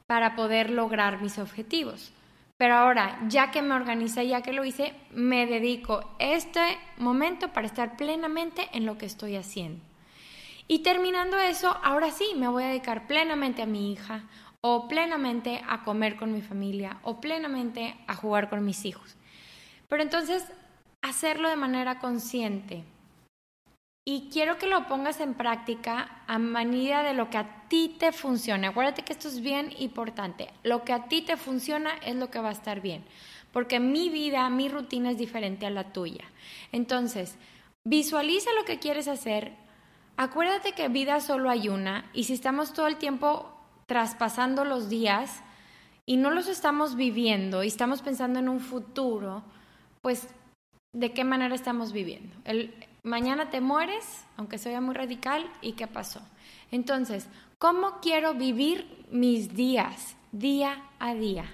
para 0.07 0.35
poder 0.35 0.69
lograr 0.69 1.21
mis 1.21 1.39
objetivos. 1.39 2.12
Pero 2.57 2.75
ahora, 2.75 3.19
ya 3.27 3.51
que 3.51 3.62
me 3.62 3.73
organicé, 3.73 4.27
ya 4.27 4.41
que 4.41 4.53
lo 4.53 4.63
hice, 4.63 4.93
me 5.12 5.45
dedico 5.47 6.15
este 6.19 6.77
momento 6.97 7.50
para 7.50 7.67
estar 7.67 7.97
plenamente 7.97 8.69
en 8.73 8.85
lo 8.85 8.97
que 8.97 9.05
estoy 9.05 9.35
haciendo. 9.35 9.83
Y 10.67 10.79
terminando 10.79 11.38
eso, 11.38 11.77
ahora 11.83 12.12
sí, 12.12 12.25
me 12.35 12.47
voy 12.47 12.63
a 12.63 12.67
dedicar 12.67 13.07
plenamente 13.07 13.62
a 13.62 13.65
mi 13.65 13.91
hija, 13.91 14.23
o 14.62 14.88
plenamente 14.88 15.62
a 15.67 15.83
comer 15.83 16.15
con 16.15 16.31
mi 16.31 16.41
familia, 16.41 17.00
o 17.03 17.19
plenamente 17.19 17.95
a 18.07 18.15
jugar 18.15 18.50
con 18.50 18.63
mis 18.63 18.85
hijos. 18.85 19.17
Pero 19.89 20.01
entonces, 20.01 20.47
hacerlo 21.01 21.50
de 21.50 21.57
manera 21.57 22.00
consciente, 22.00 22.83
y 24.05 24.29
quiero 24.29 24.57
que 24.57 24.67
lo 24.67 24.88
pongas 24.88 25.22
en 25.22 25.33
práctica 25.33 26.24
a 26.27 26.38
manera 26.38 27.03
de 27.03 27.13
lo 27.13 27.29
que 27.29 27.38
a 27.38 27.67
ti 27.69 27.95
te 27.98 28.12
funcione. 28.12 28.67
Acuérdate 28.67 29.03
que 29.03 29.13
esto 29.13 29.29
es 29.29 29.39
bien 29.39 29.74
importante. 29.79 30.50
Lo 30.63 30.83
que 30.83 30.91
a 30.91 31.07
ti 31.07 31.22
te 31.22 31.38
funciona 31.38 31.91
es 32.05 32.15
lo 32.15 32.29
que 32.29 32.39
va 32.39 32.50
a 32.50 32.53
estar 32.53 32.81
bien. 32.81 33.05
Porque 33.53 33.79
mi 33.79 34.10
vida, 34.10 34.50
mi 34.50 34.67
rutina 34.67 35.12
es 35.12 35.17
diferente 35.17 35.65
a 35.65 35.69
la 35.69 35.93
tuya. 35.93 36.25
Entonces, 36.74 37.38
visualiza 37.86 38.51
lo 38.53 38.65
que 38.65 38.79
quieres 38.79 39.07
hacer. 39.07 39.53
Acuérdate 40.17 40.74
que 40.74 40.89
vida 40.89 41.22
solo 41.22 41.50
hay 41.50 41.69
una. 41.69 42.10
Y 42.13 42.25
si 42.25 42.33
estamos 42.33 42.74
todo 42.74 42.88
el 42.88 42.98
tiempo 42.98 43.57
traspasando 43.86 44.65
los 44.65 44.89
días 44.89 45.43
y 46.05 46.17
no 46.17 46.29
los 46.29 46.48
estamos 46.48 46.95
viviendo 46.95 47.63
y 47.63 47.67
estamos 47.67 48.01
pensando 48.01 48.39
en 48.39 48.50
un 48.50 48.60
futuro, 48.60 49.43
pues, 50.01 50.27
¿de 50.93 51.12
qué 51.12 51.23
manera 51.23 51.55
estamos 51.55 51.91
viviendo? 51.91 52.33
El, 52.45 52.73
mañana 53.03 53.50
te 53.50 53.59
mueres, 53.59 54.25
aunque 54.38 54.57
sea 54.57 54.79
muy 54.79 54.95
radical, 54.95 55.51
¿y 55.62 55.73
qué 55.73 55.88
pasó? 55.88 56.21
Entonces, 56.71 57.27
¿cómo 57.57 58.00
quiero 58.01 58.35
vivir 58.35 59.05
mis 59.12 59.53
días, 59.53 60.15
día 60.31 60.83
a 61.00 61.13
día? 61.13 61.45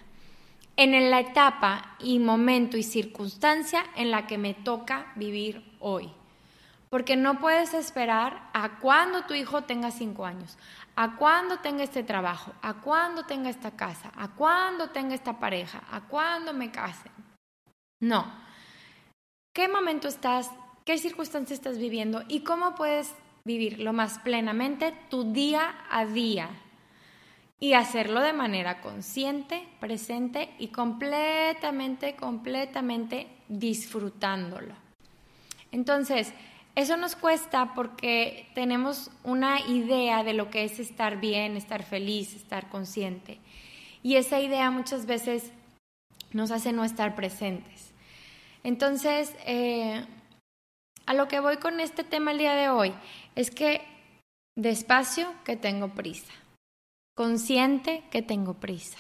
En 0.76 1.10
la 1.10 1.20
etapa 1.20 1.96
y 2.00 2.20
momento 2.20 2.78
y 2.78 2.84
circunstancia 2.84 3.84
en 3.96 4.12
la 4.12 4.28
que 4.28 4.38
me 4.38 4.54
toca 4.54 5.12
vivir 5.16 5.76
hoy. 5.80 6.12
Porque 6.90 7.16
no 7.16 7.40
puedes 7.40 7.74
esperar 7.74 8.50
a 8.54 8.80
cuando 8.80 9.26
tu 9.26 9.34
hijo 9.34 9.64
tenga 9.64 9.92
cinco 9.92 10.26
años, 10.26 10.58
a 10.96 11.18
cuando 11.18 11.60
tenga 11.60 11.84
este 11.84 12.04
trabajo, 12.04 12.54
a 12.62 12.76
cuando 12.76 13.26
tenga 13.26 13.50
esta 13.50 13.72
casa, 13.72 14.12
a 14.16 14.30
cuando 14.30 14.90
tenga 14.90 15.14
esta 15.14 15.40
pareja, 15.40 15.84
a 15.92 16.02
cuando 16.02 16.54
me 16.54 16.72
casen. 16.72 17.12
No. 18.00 18.49
¿Qué 19.60 19.68
momento 19.68 20.08
estás 20.08 20.50
qué 20.86 20.98
circunstancias 20.98 21.60
estás 21.60 21.80
viviendo 21.80 22.24
y 22.30 22.46
cómo 22.46 22.76
puedes 22.76 23.14
vivir 23.44 23.80
lo 23.80 23.92
más 23.92 24.18
plenamente 24.20 24.94
tu 25.10 25.34
día 25.34 25.76
a 25.92 26.06
día 26.06 26.48
y 27.60 27.74
hacerlo 27.74 28.22
de 28.22 28.32
manera 28.32 28.80
consciente, 28.80 29.68
presente 29.82 30.50
y 30.60 30.70
completamente, 30.70 32.16
completamente 32.16 33.28
disfrutándolo. 33.50 34.76
Entonces, 35.74 36.32
eso 36.76 36.96
nos 36.96 37.18
cuesta 37.18 37.74
porque 37.76 38.48
tenemos 38.56 39.12
una 39.26 39.60
idea 39.68 40.24
de 40.24 40.36
lo 40.36 40.50
que 40.50 40.64
es 40.64 40.80
estar 40.80 41.20
bien, 41.20 41.58
estar 41.58 41.84
feliz, 41.84 42.34
estar 42.34 42.70
consciente. 42.70 43.40
Y 44.04 44.16
esa 44.16 44.40
idea 44.40 44.72
muchas 44.72 45.06
veces 45.06 45.52
nos 46.32 46.50
hace 46.52 46.72
no 46.72 46.86
estar 46.86 47.14
presentes. 47.14 47.89
Entonces, 48.64 49.36
eh, 49.46 50.06
a 51.06 51.14
lo 51.14 51.28
que 51.28 51.40
voy 51.40 51.58
con 51.58 51.80
este 51.80 52.04
tema 52.04 52.32
el 52.32 52.38
día 52.38 52.56
de 52.56 52.70
hoy 52.70 52.94
es 53.36 53.52
que 53.52 53.82
despacio 54.56 55.34
que 55.44 55.56
tengo 55.56 55.90
prisa, 55.90 56.32
consciente 57.16 58.04
que 58.12 58.22
tengo 58.22 58.56
prisa, 58.56 58.98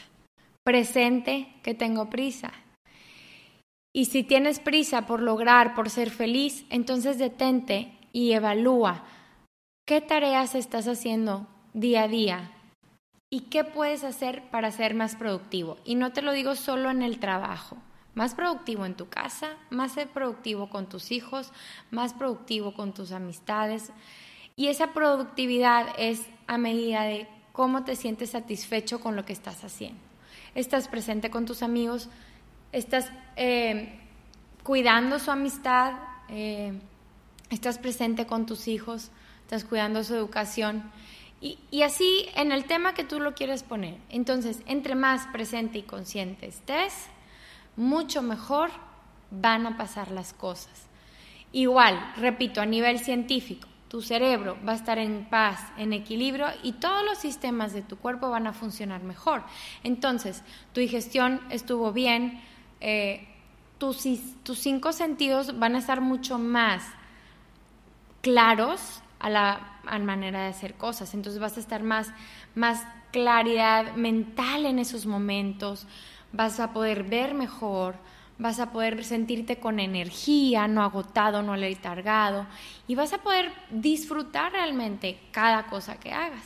presente 0.63 1.53
que 1.61 1.73
tengo 1.73 2.09
prisa. 2.09 2.51
Y 3.93 4.05
si 4.05 4.23
tienes 4.23 4.59
prisa 4.59 5.05
por 5.05 5.21
lograr, 5.21 5.75
por 5.75 5.89
ser 5.89 6.09
feliz, 6.09 6.65
entonces 6.69 7.17
detente 7.17 7.91
y 8.13 8.31
evalúa 8.31 9.03
qué 9.85 9.99
tareas 9.99 10.55
estás 10.55 10.87
haciendo 10.87 11.47
día 11.73 12.03
a 12.03 12.07
día 12.07 12.51
y 13.31 13.41
qué 13.41 13.63
puedes 13.63 14.03
hacer 14.03 14.43
para 14.49 14.71
ser 14.71 14.93
más 14.93 15.15
productivo. 15.15 15.77
Y 15.85 15.95
no 15.95 16.13
te 16.13 16.21
lo 16.21 16.31
digo 16.31 16.55
solo 16.55 16.89
en 16.89 17.01
el 17.01 17.19
trabajo 17.19 17.77
más 18.15 18.35
productivo 18.35 18.85
en 18.85 18.95
tu 18.95 19.07
casa, 19.07 19.55
más 19.69 19.93
productivo 20.13 20.69
con 20.69 20.87
tus 20.89 21.11
hijos, 21.11 21.51
más 21.91 22.13
productivo 22.13 22.73
con 22.73 22.93
tus 22.93 23.11
amistades. 23.11 23.91
Y 24.55 24.67
esa 24.67 24.93
productividad 24.93 25.87
es 25.97 26.25
a 26.47 26.57
medida 26.57 27.03
de 27.03 27.27
cómo 27.51 27.83
te 27.83 27.95
sientes 27.95 28.31
satisfecho 28.31 28.99
con 28.99 29.15
lo 29.15 29.25
que 29.25 29.33
estás 29.33 29.63
haciendo. 29.63 29.99
Estás 30.55 30.87
presente 30.87 31.29
con 31.29 31.45
tus 31.45 31.61
amigos, 31.61 32.09
estás 32.71 33.11
eh, 33.35 33.99
cuidando 34.63 35.19
su 35.19 35.31
amistad, 35.31 35.93
eh, 36.29 36.73
estás 37.49 37.77
presente 37.77 38.25
con 38.25 38.45
tus 38.45 38.67
hijos, 38.67 39.11
estás 39.41 39.63
cuidando 39.63 40.03
su 40.03 40.15
educación. 40.15 40.91
Y, 41.41 41.83
así 41.83 42.27
en 42.35 42.51
el 42.51 42.65
tema 42.65 42.93
que 42.93 43.05
tú 43.05 43.19
lo 43.19 43.33
quieres 43.33 43.63
poner. 43.63 43.95
Entonces, 44.09 44.59
entre 44.65 44.95
más 44.95 45.25
presente 45.27 45.79
y 45.79 45.83
consciente 45.83 46.47
estés, 46.47 46.93
mucho 47.75 48.21
mejor 48.21 48.69
van 49.31 49.65
a 49.65 49.77
pasar 49.77 50.11
las 50.11 50.33
cosas. 50.33 50.87
Igual, 51.51 52.13
repito, 52.17 52.61
a 52.61 52.65
nivel 52.65 52.99
científico, 52.99 53.67
tu 53.87 54.01
cerebro 54.01 54.57
va 54.67 54.73
a 54.73 54.75
estar 54.75 54.99
en 54.99 55.25
paz, 55.29 55.59
en 55.77 55.93
equilibrio 55.93 56.47
y 56.61 56.73
todos 56.73 57.03
los 57.03 57.17
sistemas 57.17 57.73
de 57.73 57.81
tu 57.81 57.97
cuerpo 57.97 58.29
van 58.29 58.45
a 58.45 58.53
funcionar 58.53 59.03
mejor. 59.03 59.43
Entonces, 59.83 60.43
tu 60.73 60.79
digestión 60.79 61.41
estuvo 61.49 61.91
bien, 61.91 62.41
eh, 62.81 63.27
tus, 63.79 64.03
tus 64.43 64.59
cinco 64.59 64.93
sentidos 64.93 65.57
van 65.57 65.75
a 65.75 65.79
estar 65.79 66.01
mucho 66.01 66.37
más 66.37 66.83
claros 68.21 69.01
a 69.19 69.29
la 69.29 69.79
manera 69.83 70.43
de 70.43 70.49
hacer 70.49 70.75
cosas. 70.75 71.13
Entonces 71.13 71.41
vas 71.41 71.57
a 71.57 71.59
estar 71.59 71.81
más, 71.83 72.11
más 72.55 72.85
claridad 73.11 73.95
mental 73.95 74.65
en 74.65 74.79
esos 74.79 75.05
momentos, 75.05 75.87
vas 76.31 76.59
a 76.59 76.73
poder 76.73 77.03
ver 77.03 77.33
mejor, 77.33 77.95
vas 78.37 78.59
a 78.59 78.71
poder 78.71 79.03
sentirte 79.03 79.59
con 79.59 79.79
energía, 79.79 80.67
no 80.67 80.81
agotado, 80.83 81.41
no 81.41 81.55
letargado, 81.55 82.47
y 82.87 82.95
vas 82.95 83.13
a 83.13 83.19
poder 83.19 83.51
disfrutar 83.69 84.53
realmente 84.53 85.19
cada 85.31 85.67
cosa 85.67 85.99
que 85.99 86.13
hagas. 86.13 86.43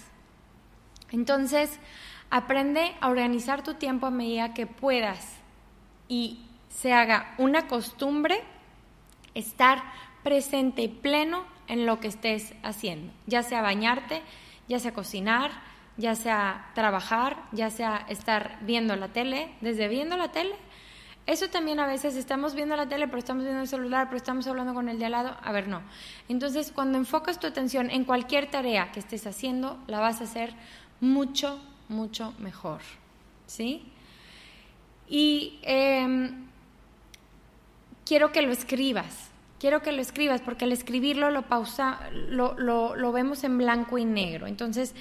Entonces, 1.11 1.79
aprende 2.31 2.95
a 2.99 3.09
organizar 3.09 3.63
tu 3.63 3.75
tiempo 3.75 4.07
a 4.07 4.11
medida 4.11 4.55
que 4.55 4.65
puedas 4.65 5.35
y 6.07 6.39
se 6.69 6.91
haga 6.91 7.35
una 7.37 7.67
costumbre 7.67 8.41
estar 9.35 9.83
presente 10.23 10.81
y 10.81 10.87
pleno 10.87 11.45
en 11.67 11.85
lo 11.85 11.99
que 11.99 12.07
estés 12.07 12.53
haciendo, 12.63 13.13
ya 13.27 13.43
sea 13.43 13.61
bañarte, 13.61 14.21
ya 14.67 14.79
sea 14.79 14.93
cocinar, 14.93 15.51
ya 15.97 16.15
sea 16.15 16.71
trabajar, 16.73 17.37
ya 17.51 17.69
sea 17.69 18.05
estar 18.09 18.57
viendo 18.61 18.95
la 18.95 19.09
tele, 19.09 19.53
desde 19.61 19.87
viendo 19.87 20.17
la 20.17 20.31
tele 20.31 20.55
eso 21.25 21.47
también 21.49 21.79
a 21.79 21.87
veces 21.87 22.17
estamos 22.17 22.53
viendo 22.53 22.75
la 22.75 22.87
tele, 22.87 23.07
pero 23.07 23.19
estamos 23.19 23.43
viendo 23.43 23.61
el 23.61 23.67
celular, 23.67 24.07
pero 24.07 24.17
estamos 24.17 24.45
hablando 24.47 24.73
con 24.73 24.89
el 24.89 24.99
de 24.99 25.05
al 25.05 25.13
lado. 25.13 25.37
A 25.41 25.51
ver, 25.53 25.69
no. 25.69 25.81
Entonces, 26.27 26.71
cuando 26.73 26.97
enfocas 26.97 27.39
tu 27.39 27.47
atención 27.47 27.89
en 27.89 28.03
cualquier 28.03 28.51
tarea 28.51 28.91
que 28.91 28.99
estés 28.99 29.25
haciendo, 29.25 29.77
la 29.87 30.01
vas 30.01 30.19
a 30.19 30.25
hacer 30.25 30.53
mucho, 30.99 31.61
mucho 31.87 32.33
mejor. 32.39 32.81
¿Sí? 33.45 33.85
Y 35.07 35.59
em, 35.61 36.47
quiero 38.05 38.33
que 38.33 38.41
lo 38.41 38.51
escribas. 38.51 39.29
Quiero 39.59 39.81
que 39.81 39.93
lo 39.93 40.01
escribas, 40.01 40.41
porque 40.41 40.65
al 40.65 40.73
escribirlo 40.73 41.31
lo 41.31 41.43
pausa, 41.43 42.01
lo, 42.11 42.59
lo, 42.59 42.97
lo 42.97 43.11
vemos 43.13 43.45
en 43.45 43.57
blanco 43.57 43.97
y 43.97 44.03
negro. 44.03 44.45
Entonces, 44.45 44.93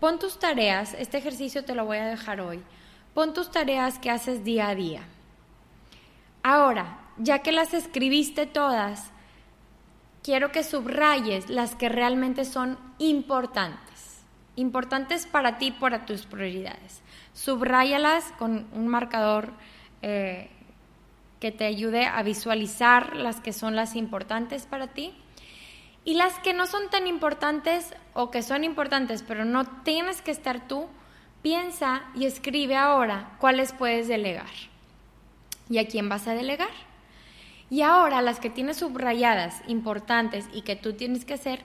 pon 0.00 0.18
tus 0.18 0.38
tareas, 0.38 0.94
este 0.94 1.18
ejercicio 1.18 1.64
te 1.64 1.74
lo 1.74 1.84
voy 1.84 1.98
a 1.98 2.06
dejar 2.06 2.40
hoy. 2.40 2.62
Pon 3.14 3.32
tus 3.32 3.50
tareas 3.50 3.98
que 3.98 4.10
haces 4.10 4.44
día 4.44 4.68
a 4.68 4.74
día 4.74 5.02
Ahora, 6.48 7.00
ya 7.16 7.40
que 7.40 7.50
las 7.50 7.74
escribiste 7.74 8.46
todas, 8.46 9.10
quiero 10.22 10.52
que 10.52 10.62
subrayes 10.62 11.50
las 11.50 11.74
que 11.74 11.88
realmente 11.88 12.44
son 12.44 12.78
importantes, 12.98 14.20
importantes 14.54 15.26
para 15.26 15.58
ti, 15.58 15.72
para 15.72 16.06
tus 16.06 16.24
prioridades. 16.24 17.02
Subráyalas 17.32 18.30
con 18.38 18.68
un 18.72 18.86
marcador 18.86 19.54
eh, 20.02 20.48
que 21.40 21.50
te 21.50 21.64
ayude 21.64 22.06
a 22.06 22.22
visualizar 22.22 23.16
las 23.16 23.40
que 23.40 23.52
son 23.52 23.74
las 23.74 23.96
importantes 23.96 24.66
para 24.66 24.86
ti. 24.86 25.14
Y 26.06 26.14
las 26.14 26.38
que 26.38 26.54
no 26.54 26.68
son 26.68 26.88
tan 26.88 27.08
importantes 27.08 27.92
o 28.14 28.30
que 28.30 28.44
son 28.44 28.62
importantes, 28.62 29.24
pero 29.26 29.44
no 29.44 29.66
tienes 29.82 30.22
que 30.22 30.30
estar 30.30 30.68
tú, 30.68 30.86
piensa 31.42 32.04
y 32.14 32.26
escribe 32.26 32.76
ahora 32.76 33.36
cuáles 33.40 33.72
puedes 33.72 34.06
delegar 34.06 34.46
y 35.68 35.78
a 35.78 35.88
quién 35.88 36.08
vas 36.08 36.28
a 36.28 36.34
delegar. 36.34 36.70
Y 37.70 37.82
ahora 37.82 38.22
las 38.22 38.38
que 38.38 38.50
tienes 38.50 38.76
subrayadas, 38.76 39.60
importantes 39.66 40.46
y 40.52 40.62
que 40.62 40.76
tú 40.76 40.92
tienes 40.92 41.24
que 41.24 41.34
hacer, 41.34 41.62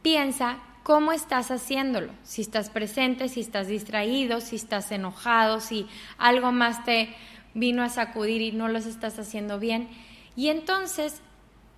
piensa 0.00 0.58
cómo 0.84 1.10
estás 1.10 1.50
haciéndolo. 1.50 2.12
Si 2.22 2.42
estás 2.42 2.70
presente, 2.70 3.28
si 3.28 3.40
estás 3.40 3.66
distraído, 3.66 4.40
si 4.40 4.54
estás 4.54 4.92
enojado, 4.92 5.58
si 5.58 5.88
algo 6.18 6.52
más 6.52 6.84
te 6.84 7.12
vino 7.54 7.82
a 7.82 7.88
sacudir 7.88 8.42
y 8.42 8.52
no 8.52 8.68
los 8.68 8.86
estás 8.86 9.18
haciendo 9.18 9.58
bien. 9.58 9.88
Y 10.36 10.50
entonces 10.50 11.20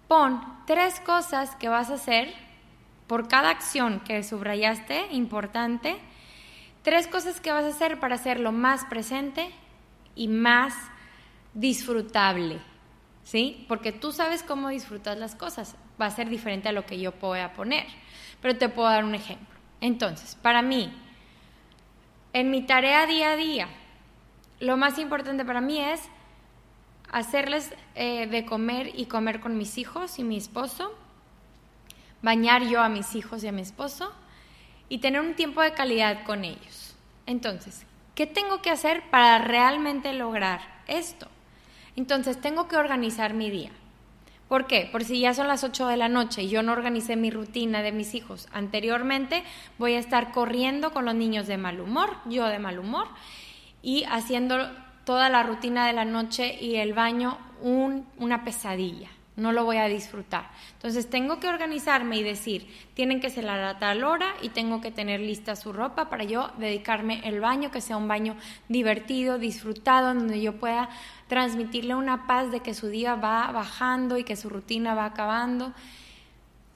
pon 0.09 0.41
tres 0.67 1.01
cosas 1.01 1.55
que 1.57 1.69
vas 1.69 1.91
a 1.91 1.95
hacer 1.95 2.35
por 3.07 3.29
cada 3.29 3.51
acción 3.51 4.01
que 4.01 4.23
subrayaste, 4.23 5.07
importante, 5.13 5.97
tres 6.83 7.07
cosas 7.07 7.41
que 7.41 7.53
vas 7.53 7.65
a 7.65 7.69
hacer 7.69 8.01
para 8.01 8.17
hacerlo 8.17 8.53
más 8.53 8.85
presente 8.87 9.51
y 10.15 10.29
más 10.29 10.75
disfrutable, 11.55 12.61
¿sí? 13.23 13.65
Porque 13.69 13.93
tú 13.93 14.13
sabes 14.13 14.43
cómo 14.43 14.69
disfrutas 14.69 15.19
las 15.19 15.35
cosas. 15.35 15.77
Va 16.01 16.07
a 16.07 16.11
ser 16.11 16.29
diferente 16.29 16.69
a 16.69 16.73
lo 16.73 16.87
que 16.87 16.99
yo 16.99 17.13
pueda 17.13 17.53
poner. 17.53 17.87
Pero 18.41 18.57
te 18.57 18.69
puedo 18.69 18.89
dar 18.89 19.05
un 19.05 19.15
ejemplo. 19.15 19.59
Entonces, 19.81 20.35
para 20.37 20.63
mí, 20.63 20.93
en 22.33 22.51
mi 22.51 22.63
tarea 22.63 23.07
día 23.07 23.33
a 23.33 23.37
día, 23.37 23.69
lo 24.61 24.77
más 24.77 24.99
importante 24.99 25.45
para 25.45 25.61
mí 25.61 25.81
es 25.81 26.01
hacerles 27.11 27.73
eh, 27.95 28.27
de 28.27 28.45
comer 28.45 28.93
y 28.95 29.07
comer 29.07 29.41
con 29.41 29.57
mis 29.57 29.79
hijos 29.79 30.19
y 30.19 30.25
mi 30.25 30.37
esposo, 30.37 30.95
bañar 32.23 32.63
yo 32.65 32.83
a 32.83 32.89
mis 32.89 33.15
hijos 33.15 33.43
y 33.45 33.49
a 33.49 33.53
mi 33.53 33.63
esposo 33.63 34.13
y 34.89 34.99
tener 34.99 35.21
un 35.21 35.35
tiempo 35.35 35.63
de 35.63 35.73
calidad 35.73 36.25
con 36.25 36.45
ellos. 36.45 36.95
Entonces, 37.27 37.85
¿qué 38.15 38.27
tengo 38.27 38.63
que 38.63 38.71
hacer 38.71 39.03
para 39.11 39.39
realmente 39.39 40.13
lograr 40.13 40.61
esto? 40.87 41.29
Entonces 41.97 42.41
tengo 42.41 42.69
que 42.69 42.77
organizar 42.77 43.35
mi 43.35 43.51
día. 43.51 43.71
¿Por 44.49 44.67
qué? 44.67 44.89
Por 44.91 45.05
si 45.05 45.21
ya 45.21 45.35
son 45.35 45.47
las 45.47 45.63
8 45.63 45.89
de 45.89 45.99
la 45.99 46.09
noche 46.09 46.43
y 46.43 46.49
yo 46.49 46.63
no 46.63 46.73
organicé 46.73 47.17
mi 47.17 47.31
rutina 47.31 47.83
de 47.83 47.93
mis 47.93 48.15
hijos 48.15 48.49
anteriormente, 48.53 49.45
voy 49.79 49.93
a 49.95 49.99
estar 49.99 50.33
corriendo 50.33 50.91
con 50.93 51.05
los 51.05 51.15
niños 51.15 51.47
de 51.47 51.59
mal 51.59 51.81
humor, 51.81 52.17
yo 52.25 52.47
de 52.47 52.59
mal 52.59 52.79
humor, 52.79 53.09
y 53.83 54.05
haciendo 54.05 54.71
toda 55.09 55.31
la 55.31 55.43
rutina 55.43 55.87
de 55.87 55.95
la 55.95 56.05
noche 56.05 56.59
y 56.61 56.77
el 56.77 56.93
baño 56.93 57.39
una 57.63 58.45
pesadilla 58.45 59.09
no 59.37 59.53
lo 59.53 59.65
voy 59.65 59.79
a 59.79 59.87
disfrutar. 59.87 60.51
Entonces 60.75 61.09
tengo 61.09 61.41
que 61.41 61.49
organizarme 61.49 62.19
y 62.19 62.23
decir, 62.23 62.67
tienen 62.93 63.19
que 63.19 63.31
ser 63.31 63.49
a 63.49 63.79
tal 63.79 64.05
hora 64.05 64.35
y 64.43 64.51
tengo 64.51 64.83
que 64.83 64.91
tener 64.91 65.21
lista 65.21 65.57
su 65.57 65.73
ropa 65.73 66.11
para 66.11 66.25
yo 66.25 66.51
dedicarme 66.59 67.23
el 67.25 67.41
baño, 67.41 67.71
que 67.71 67.81
sea 67.81 67.97
un 67.97 68.07
baño 68.07 68.37
divertido, 68.69 69.39
disfrutado, 69.39 70.13
donde 70.13 70.43
yo 70.43 70.57
pueda 70.57 70.91
transmitirle 71.27 71.95
una 71.95 72.27
paz 72.27 72.51
de 72.51 72.61
que 72.61 72.75
su 72.75 72.89
día 72.89 73.15
va 73.15 73.51
bajando 73.51 74.19
y 74.19 74.25
que 74.25 74.37
su 74.37 74.51
rutina 74.51 74.95
va 74.95 75.07
acabando. 75.07 75.73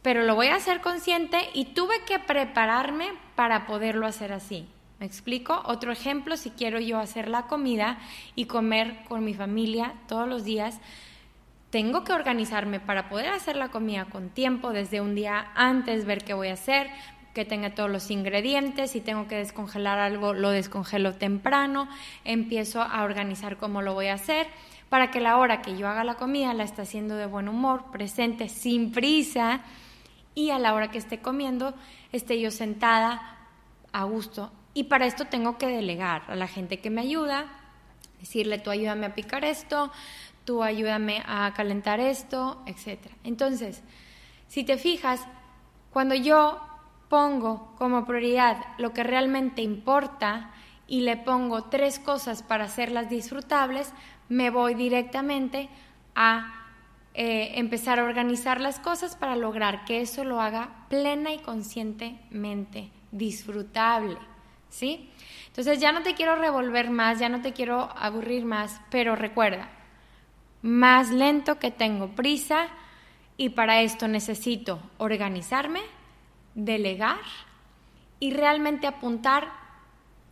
Pero 0.00 0.22
lo 0.22 0.36
voy 0.36 0.46
a 0.46 0.54
hacer 0.54 0.80
consciente 0.80 1.50
y 1.52 1.66
tuve 1.74 2.02
que 2.06 2.18
prepararme 2.18 3.10
para 3.34 3.66
poderlo 3.66 4.06
hacer 4.06 4.32
así. 4.32 4.66
¿Me 5.02 5.06
explico? 5.06 5.60
Otro 5.64 5.90
ejemplo, 5.90 6.36
si 6.36 6.50
quiero 6.50 6.78
yo 6.78 7.00
hacer 7.00 7.26
la 7.26 7.48
comida 7.48 7.98
y 8.36 8.44
comer 8.44 9.02
con 9.08 9.24
mi 9.24 9.34
familia 9.34 9.94
todos 10.06 10.28
los 10.28 10.44
días, 10.44 10.78
tengo 11.70 12.04
que 12.04 12.12
organizarme 12.12 12.78
para 12.78 13.08
poder 13.08 13.30
hacer 13.30 13.56
la 13.56 13.70
comida 13.70 14.04
con 14.04 14.28
tiempo, 14.28 14.70
desde 14.70 15.00
un 15.00 15.16
día 15.16 15.50
antes, 15.56 16.04
ver 16.04 16.22
qué 16.22 16.34
voy 16.34 16.50
a 16.50 16.52
hacer, 16.52 16.88
que 17.34 17.44
tenga 17.44 17.74
todos 17.74 17.90
los 17.90 18.12
ingredientes, 18.12 18.92
si 18.92 19.00
tengo 19.00 19.26
que 19.26 19.34
descongelar 19.34 19.98
algo, 19.98 20.34
lo 20.34 20.50
descongelo 20.50 21.14
temprano, 21.14 21.88
empiezo 22.24 22.80
a 22.80 23.02
organizar 23.02 23.56
cómo 23.56 23.82
lo 23.82 23.94
voy 23.94 24.06
a 24.06 24.14
hacer, 24.14 24.46
para 24.88 25.10
que 25.10 25.18
la 25.18 25.36
hora 25.38 25.62
que 25.62 25.76
yo 25.76 25.88
haga 25.88 26.04
la 26.04 26.14
comida 26.14 26.54
la 26.54 26.62
esté 26.62 26.82
haciendo 26.82 27.16
de 27.16 27.26
buen 27.26 27.48
humor, 27.48 27.86
presente, 27.90 28.48
sin 28.48 28.92
prisa, 28.92 29.62
y 30.36 30.50
a 30.50 30.60
la 30.60 30.74
hora 30.74 30.92
que 30.92 30.98
esté 30.98 31.18
comiendo 31.18 31.74
esté 32.12 32.40
yo 32.40 32.52
sentada 32.52 33.48
a 33.92 34.04
gusto. 34.04 34.52
Y 34.74 34.84
para 34.84 35.06
esto 35.06 35.26
tengo 35.26 35.58
que 35.58 35.66
delegar 35.66 36.22
a 36.28 36.36
la 36.36 36.48
gente 36.48 36.78
que 36.78 36.90
me 36.90 37.02
ayuda, 37.02 37.46
decirle 38.20 38.58
tú 38.58 38.70
ayúdame 38.70 39.06
a 39.06 39.14
picar 39.14 39.44
esto, 39.44 39.92
tú 40.44 40.62
ayúdame 40.62 41.22
a 41.26 41.52
calentar 41.54 42.00
esto, 42.00 42.62
etc. 42.66 42.98
Entonces, 43.24 43.82
si 44.48 44.64
te 44.64 44.78
fijas, 44.78 45.26
cuando 45.92 46.14
yo 46.14 46.60
pongo 47.08 47.74
como 47.76 48.06
prioridad 48.06 48.56
lo 48.78 48.92
que 48.92 49.02
realmente 49.02 49.60
importa 49.60 50.50
y 50.86 51.02
le 51.02 51.16
pongo 51.16 51.64
tres 51.64 51.98
cosas 51.98 52.42
para 52.42 52.64
hacerlas 52.64 53.10
disfrutables, 53.10 53.92
me 54.28 54.50
voy 54.50 54.74
directamente 54.74 55.68
a 56.14 56.62
eh, 57.14 57.52
empezar 57.56 57.98
a 57.98 58.04
organizar 58.04 58.60
las 58.60 58.78
cosas 58.78 59.16
para 59.16 59.36
lograr 59.36 59.84
que 59.84 60.00
eso 60.00 60.24
lo 60.24 60.40
haga 60.40 60.86
plena 60.88 61.32
y 61.32 61.38
conscientemente 61.38 62.90
disfrutable, 63.10 64.16
¿sí? 64.72 65.10
Entonces 65.48 65.80
ya 65.80 65.92
no 65.92 66.02
te 66.02 66.14
quiero 66.14 66.34
revolver 66.34 66.90
más, 66.90 67.18
ya 67.18 67.28
no 67.28 67.42
te 67.42 67.52
quiero 67.52 67.90
aburrir 67.96 68.44
más, 68.44 68.80
pero 68.90 69.14
recuerda, 69.14 69.68
más 70.62 71.10
lento 71.10 71.58
que 71.58 71.70
tengo 71.70 72.08
prisa 72.08 72.68
y 73.36 73.50
para 73.50 73.82
esto 73.82 74.08
necesito 74.08 74.80
organizarme, 74.96 75.82
delegar 76.54 77.20
y 78.18 78.32
realmente 78.32 78.86
apuntar 78.86 79.52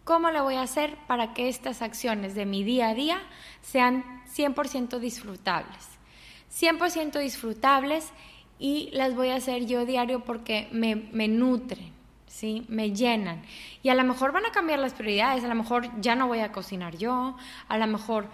cómo 0.05 0.31
lo 0.31 0.42
voy 0.42 0.55
a 0.55 0.62
hacer 0.62 0.96
para 1.07 1.35
que 1.35 1.48
estas 1.48 1.83
acciones 1.83 2.35
de 2.35 2.46
mi 2.46 2.64
día 2.64 2.88
a 2.88 2.94
día 2.94 3.20
sean 3.61 4.22
100% 4.35 4.98
disfrutables. 4.98 5.88
100% 6.50 7.18
disfrutables 7.20 8.11
y 8.59 8.90
las 8.92 9.14
voy 9.14 9.29
a 9.29 9.37
hacer 9.37 9.66
yo 9.66 9.85
diario 9.85 10.20
porque 10.24 10.68
me, 10.72 10.96
me 10.96 11.29
nutren, 11.29 11.99
¿sí? 12.31 12.64
Me 12.69 12.93
llenan. 12.93 13.43
Y 13.83 13.88
a 13.88 13.95
lo 13.95 14.05
mejor 14.05 14.33
van 14.33 14.47
a 14.47 14.53
cambiar 14.53 14.79
las 14.79 14.95
prioridades, 14.95 15.45
a 15.45 15.49
lo 15.49 15.55
mejor 15.55 15.90
ya 16.01 16.14
no 16.14 16.29
voy 16.29 16.38
a 16.38 16.53
cocinar 16.53 16.97
yo, 16.97 17.37
a 17.69 17.77
lo 17.77 17.87
mejor... 17.87 18.29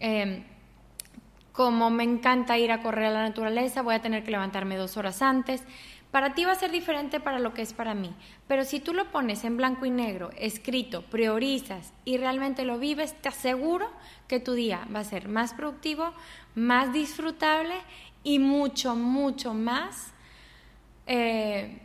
Em, 0.00 0.44
como 1.52 1.90
me 1.90 2.02
encanta 2.02 2.56
ir 2.56 2.72
a 2.72 2.80
correr 2.80 3.04
a 3.04 3.10
la 3.10 3.22
naturaleza, 3.22 3.82
voy 3.82 3.94
a 3.94 4.00
tener 4.00 4.24
que 4.24 4.30
levantarme 4.30 4.78
dos 4.78 4.96
horas 4.96 5.20
antes. 5.20 5.62
Para 6.10 6.32
ti 6.32 6.46
va 6.46 6.52
a 6.52 6.54
ser 6.54 6.70
diferente 6.70 7.20
para 7.20 7.38
lo 7.38 7.52
que 7.52 7.60
es 7.60 7.74
para 7.74 7.92
mí, 7.92 8.10
pero 8.48 8.64
si 8.64 8.80
tú 8.80 8.94
lo 8.94 9.10
pones 9.10 9.44
en 9.44 9.58
blanco 9.58 9.84
y 9.84 9.90
negro, 9.90 10.30
escrito, 10.38 11.02
priorizas 11.02 11.92
y 12.06 12.16
realmente 12.16 12.64
lo 12.64 12.78
vives, 12.78 13.14
te 13.20 13.28
aseguro 13.28 13.90
que 14.28 14.40
tu 14.40 14.54
día 14.54 14.86
va 14.94 15.00
a 15.00 15.04
ser 15.04 15.28
más 15.28 15.52
productivo, 15.52 16.12
más 16.54 16.90
disfrutable 16.94 17.74
y 18.24 18.38
mucho, 18.38 18.94
mucho 18.94 19.52
más 19.52 20.14
eh, 21.06 21.80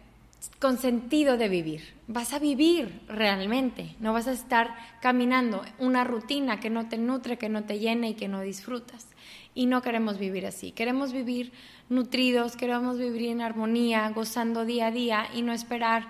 con 0.59 0.77
sentido 0.77 1.37
de 1.37 1.49
vivir. 1.49 1.93
Vas 2.07 2.33
a 2.33 2.39
vivir 2.39 3.01
realmente, 3.07 3.95
no 3.99 4.13
vas 4.13 4.27
a 4.27 4.31
estar 4.31 4.75
caminando 5.01 5.63
una 5.79 6.03
rutina 6.03 6.59
que 6.59 6.69
no 6.69 6.87
te 6.87 6.97
nutre, 6.97 7.37
que 7.37 7.49
no 7.49 7.63
te 7.63 7.79
llena 7.79 8.07
y 8.07 8.15
que 8.15 8.27
no 8.27 8.41
disfrutas. 8.41 9.07
Y 9.53 9.65
no 9.65 9.81
queremos 9.81 10.17
vivir 10.17 10.45
así, 10.45 10.71
queremos 10.71 11.13
vivir 11.13 11.51
nutridos, 11.89 12.55
queremos 12.55 12.97
vivir 12.97 13.29
en 13.29 13.41
armonía, 13.41 14.09
gozando 14.09 14.65
día 14.65 14.87
a 14.87 14.91
día 14.91 15.27
y 15.33 15.41
no 15.41 15.51
esperar 15.51 16.07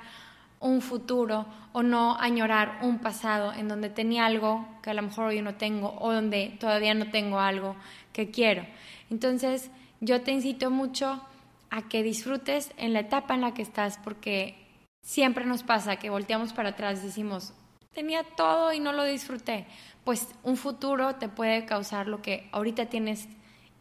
un 0.59 0.81
futuro 0.81 1.45
o 1.71 1.83
no 1.83 2.17
añorar 2.19 2.79
un 2.81 2.99
pasado 2.99 3.53
en 3.53 3.67
donde 3.67 3.89
tenía 3.89 4.25
algo 4.25 4.67
que 4.81 4.89
a 4.89 4.93
lo 4.93 5.03
mejor 5.03 5.27
hoy 5.27 5.41
no 5.41 5.55
tengo 5.55 5.95
o 5.99 6.11
donde 6.11 6.57
todavía 6.59 6.93
no 6.93 7.09
tengo 7.11 7.39
algo 7.39 7.75
que 8.13 8.31
quiero. 8.31 8.65
Entonces, 9.09 9.69
yo 10.01 10.21
te 10.21 10.31
incito 10.31 10.71
mucho 10.71 11.21
a 11.69 11.87
que 11.87 12.03
disfrutes 12.03 12.71
en 12.77 12.93
la 12.93 13.01
etapa 13.01 13.33
en 13.35 13.41
la 13.41 13.53
que 13.53 13.61
estás, 13.61 13.97
porque 14.03 14.55
siempre 15.01 15.45
nos 15.45 15.63
pasa 15.63 15.97
que 15.97 16.09
volteamos 16.09 16.53
para 16.53 16.69
atrás 16.69 16.99
y 17.01 17.07
decimos, 17.07 17.53
tenía 17.93 18.23
todo 18.23 18.73
y 18.73 18.79
no 18.79 18.93
lo 18.93 19.03
disfruté. 19.03 19.65
Pues 20.03 20.27
un 20.43 20.57
futuro 20.57 21.15
te 21.15 21.29
puede 21.29 21.65
causar 21.65 22.07
lo 22.07 22.21
que 22.21 22.47
ahorita 22.51 22.87
tienes 22.87 23.27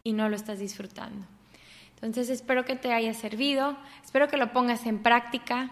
y 0.03 0.13
no 0.13 0.29
lo 0.29 0.35
estás 0.35 0.59
disfrutando. 0.59 1.25
Entonces 1.95 2.29
espero 2.29 2.65
que 2.65 2.75
te 2.75 2.93
haya 2.93 3.13
servido, 3.13 3.77
espero 4.03 4.27
que 4.27 4.37
lo 4.37 4.53
pongas 4.53 4.85
en 4.85 5.03
práctica. 5.03 5.71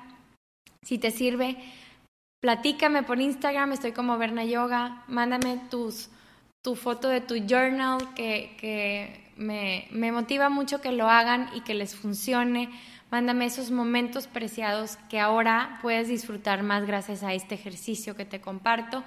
Si 0.82 0.98
te 0.98 1.12
sirve, 1.12 1.58
platícame 2.42 3.04
por 3.04 3.20
Instagram, 3.20 3.72
estoy 3.74 3.92
como 3.92 4.18
Berna 4.18 4.44
Yoga, 4.44 5.04
mándame 5.08 5.62
tus, 5.70 6.10
tu 6.64 6.76
foto 6.76 7.10
de 7.10 7.22
tu 7.22 7.36
journal 7.36 8.14
que, 8.16 8.56
que 8.60 9.25
me, 9.36 9.88
motiva 10.12 10.50
mucho 10.50 10.82
que 10.82 10.92
lo 10.92 11.10
hagan 11.10 11.50
y 11.54 11.62
que 11.62 11.74
les 11.74 11.96
funcione. 11.96 12.70
Mándame 13.12 13.46
esos 13.46 13.72
momentos 13.72 14.28
preciados 14.28 14.98
que 15.10 15.20
ahora 15.20 15.80
puedes 15.82 16.08
disfrutar 16.08 16.64
más 16.64 16.86
gracias 16.86 17.24
a 17.24 17.34
este 17.34 17.56
ejercicio 17.56 18.16
que 18.16 18.26
te 18.26 18.42
comparto. 18.42 19.04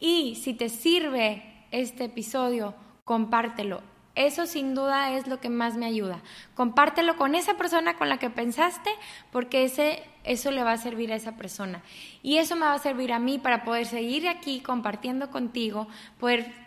Y 0.00 0.36
si 0.36 0.54
te 0.54 0.68
sirve 0.68 1.42
este 1.70 2.04
episodio, 2.04 2.74
compártelo. 3.04 3.82
Eso 4.14 4.46
sin 4.46 4.74
duda 4.74 5.12
es 5.12 5.26
lo 5.26 5.40
que 5.40 5.50
más 5.50 5.76
me 5.76 5.84
ayuda. 5.84 6.22
Compártelo 6.54 7.16
con 7.16 7.34
esa 7.34 7.58
persona 7.58 7.98
con 7.98 8.08
la 8.08 8.18
que 8.18 8.30
pensaste, 8.30 8.90
porque 9.30 9.64
ese, 9.64 10.02
eso 10.24 10.50
le 10.50 10.64
va 10.64 10.72
a 10.72 10.78
servir 10.78 11.12
a 11.12 11.16
esa 11.16 11.36
persona. 11.36 11.82
Y 12.22 12.38
eso 12.38 12.56
me 12.56 12.64
va 12.64 12.72
a 12.72 12.78
servir 12.78 13.12
a 13.12 13.18
mí 13.18 13.38
para 13.38 13.62
poder 13.62 13.84
seguir 13.84 14.26
aquí 14.26 14.60
compartiendo 14.60 15.30
contigo, 15.30 15.86
poder 16.18 16.65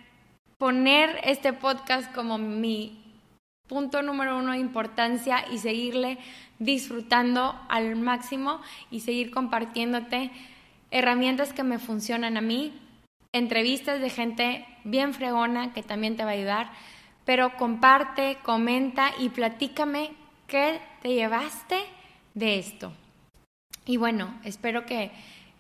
poner 0.59 1.21
este 1.23 1.53
podcast 1.53 2.13
como 2.13 2.37
mi 2.37 3.01
punto 3.67 4.01
número 4.01 4.37
uno 4.37 4.51
de 4.51 4.57
importancia 4.57 5.45
y 5.49 5.57
seguirle 5.57 6.17
disfrutando 6.59 7.57
al 7.69 7.95
máximo 7.95 8.59
y 8.91 8.99
seguir 8.99 9.31
compartiéndote 9.31 10.31
herramientas 10.91 11.53
que 11.53 11.63
me 11.63 11.79
funcionan 11.79 12.35
a 12.35 12.41
mí, 12.41 12.73
entrevistas 13.31 14.01
de 14.01 14.09
gente 14.09 14.65
bien 14.83 15.13
fregona 15.13 15.71
que 15.73 15.81
también 15.81 16.17
te 16.17 16.25
va 16.25 16.31
a 16.31 16.33
ayudar, 16.33 16.71
pero 17.23 17.55
comparte, 17.55 18.37
comenta 18.43 19.11
y 19.17 19.29
platícame 19.29 20.11
qué 20.47 20.81
te 21.01 21.13
llevaste 21.13 21.77
de 22.33 22.59
esto. 22.59 22.91
Y 23.85 23.95
bueno, 23.95 24.37
espero 24.43 24.85
que 24.85 25.11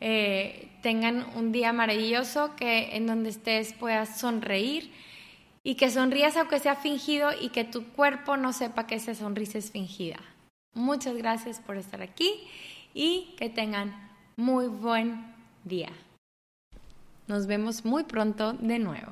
eh, 0.01 0.69
tengan 0.81 1.25
un 1.35 1.51
día 1.51 1.73
maravilloso, 1.73 2.55
que 2.55 2.95
en 2.95 3.07
donde 3.07 3.29
estés 3.29 3.73
puedas 3.73 4.19
sonreír 4.19 4.91
y 5.63 5.75
que 5.75 5.89
sonrías 5.89 6.37
aunque 6.37 6.59
sea 6.59 6.75
fingido 6.75 7.29
y 7.39 7.49
que 7.49 7.63
tu 7.63 7.83
cuerpo 7.89 8.37
no 8.37 8.53
sepa 8.53 8.87
que 8.87 8.95
esa 8.95 9.13
sonrisa 9.15 9.57
es 9.57 9.71
fingida. 9.71 10.19
Muchas 10.73 11.15
gracias 11.15 11.59
por 11.59 11.77
estar 11.77 12.01
aquí 12.01 12.31
y 12.93 13.35
que 13.37 13.49
tengan 13.49 13.93
muy 14.37 14.67
buen 14.67 15.33
día. 15.63 15.89
Nos 17.27 17.45
vemos 17.45 17.85
muy 17.85 18.03
pronto 18.03 18.53
de 18.53 18.79
nuevo. 18.79 19.11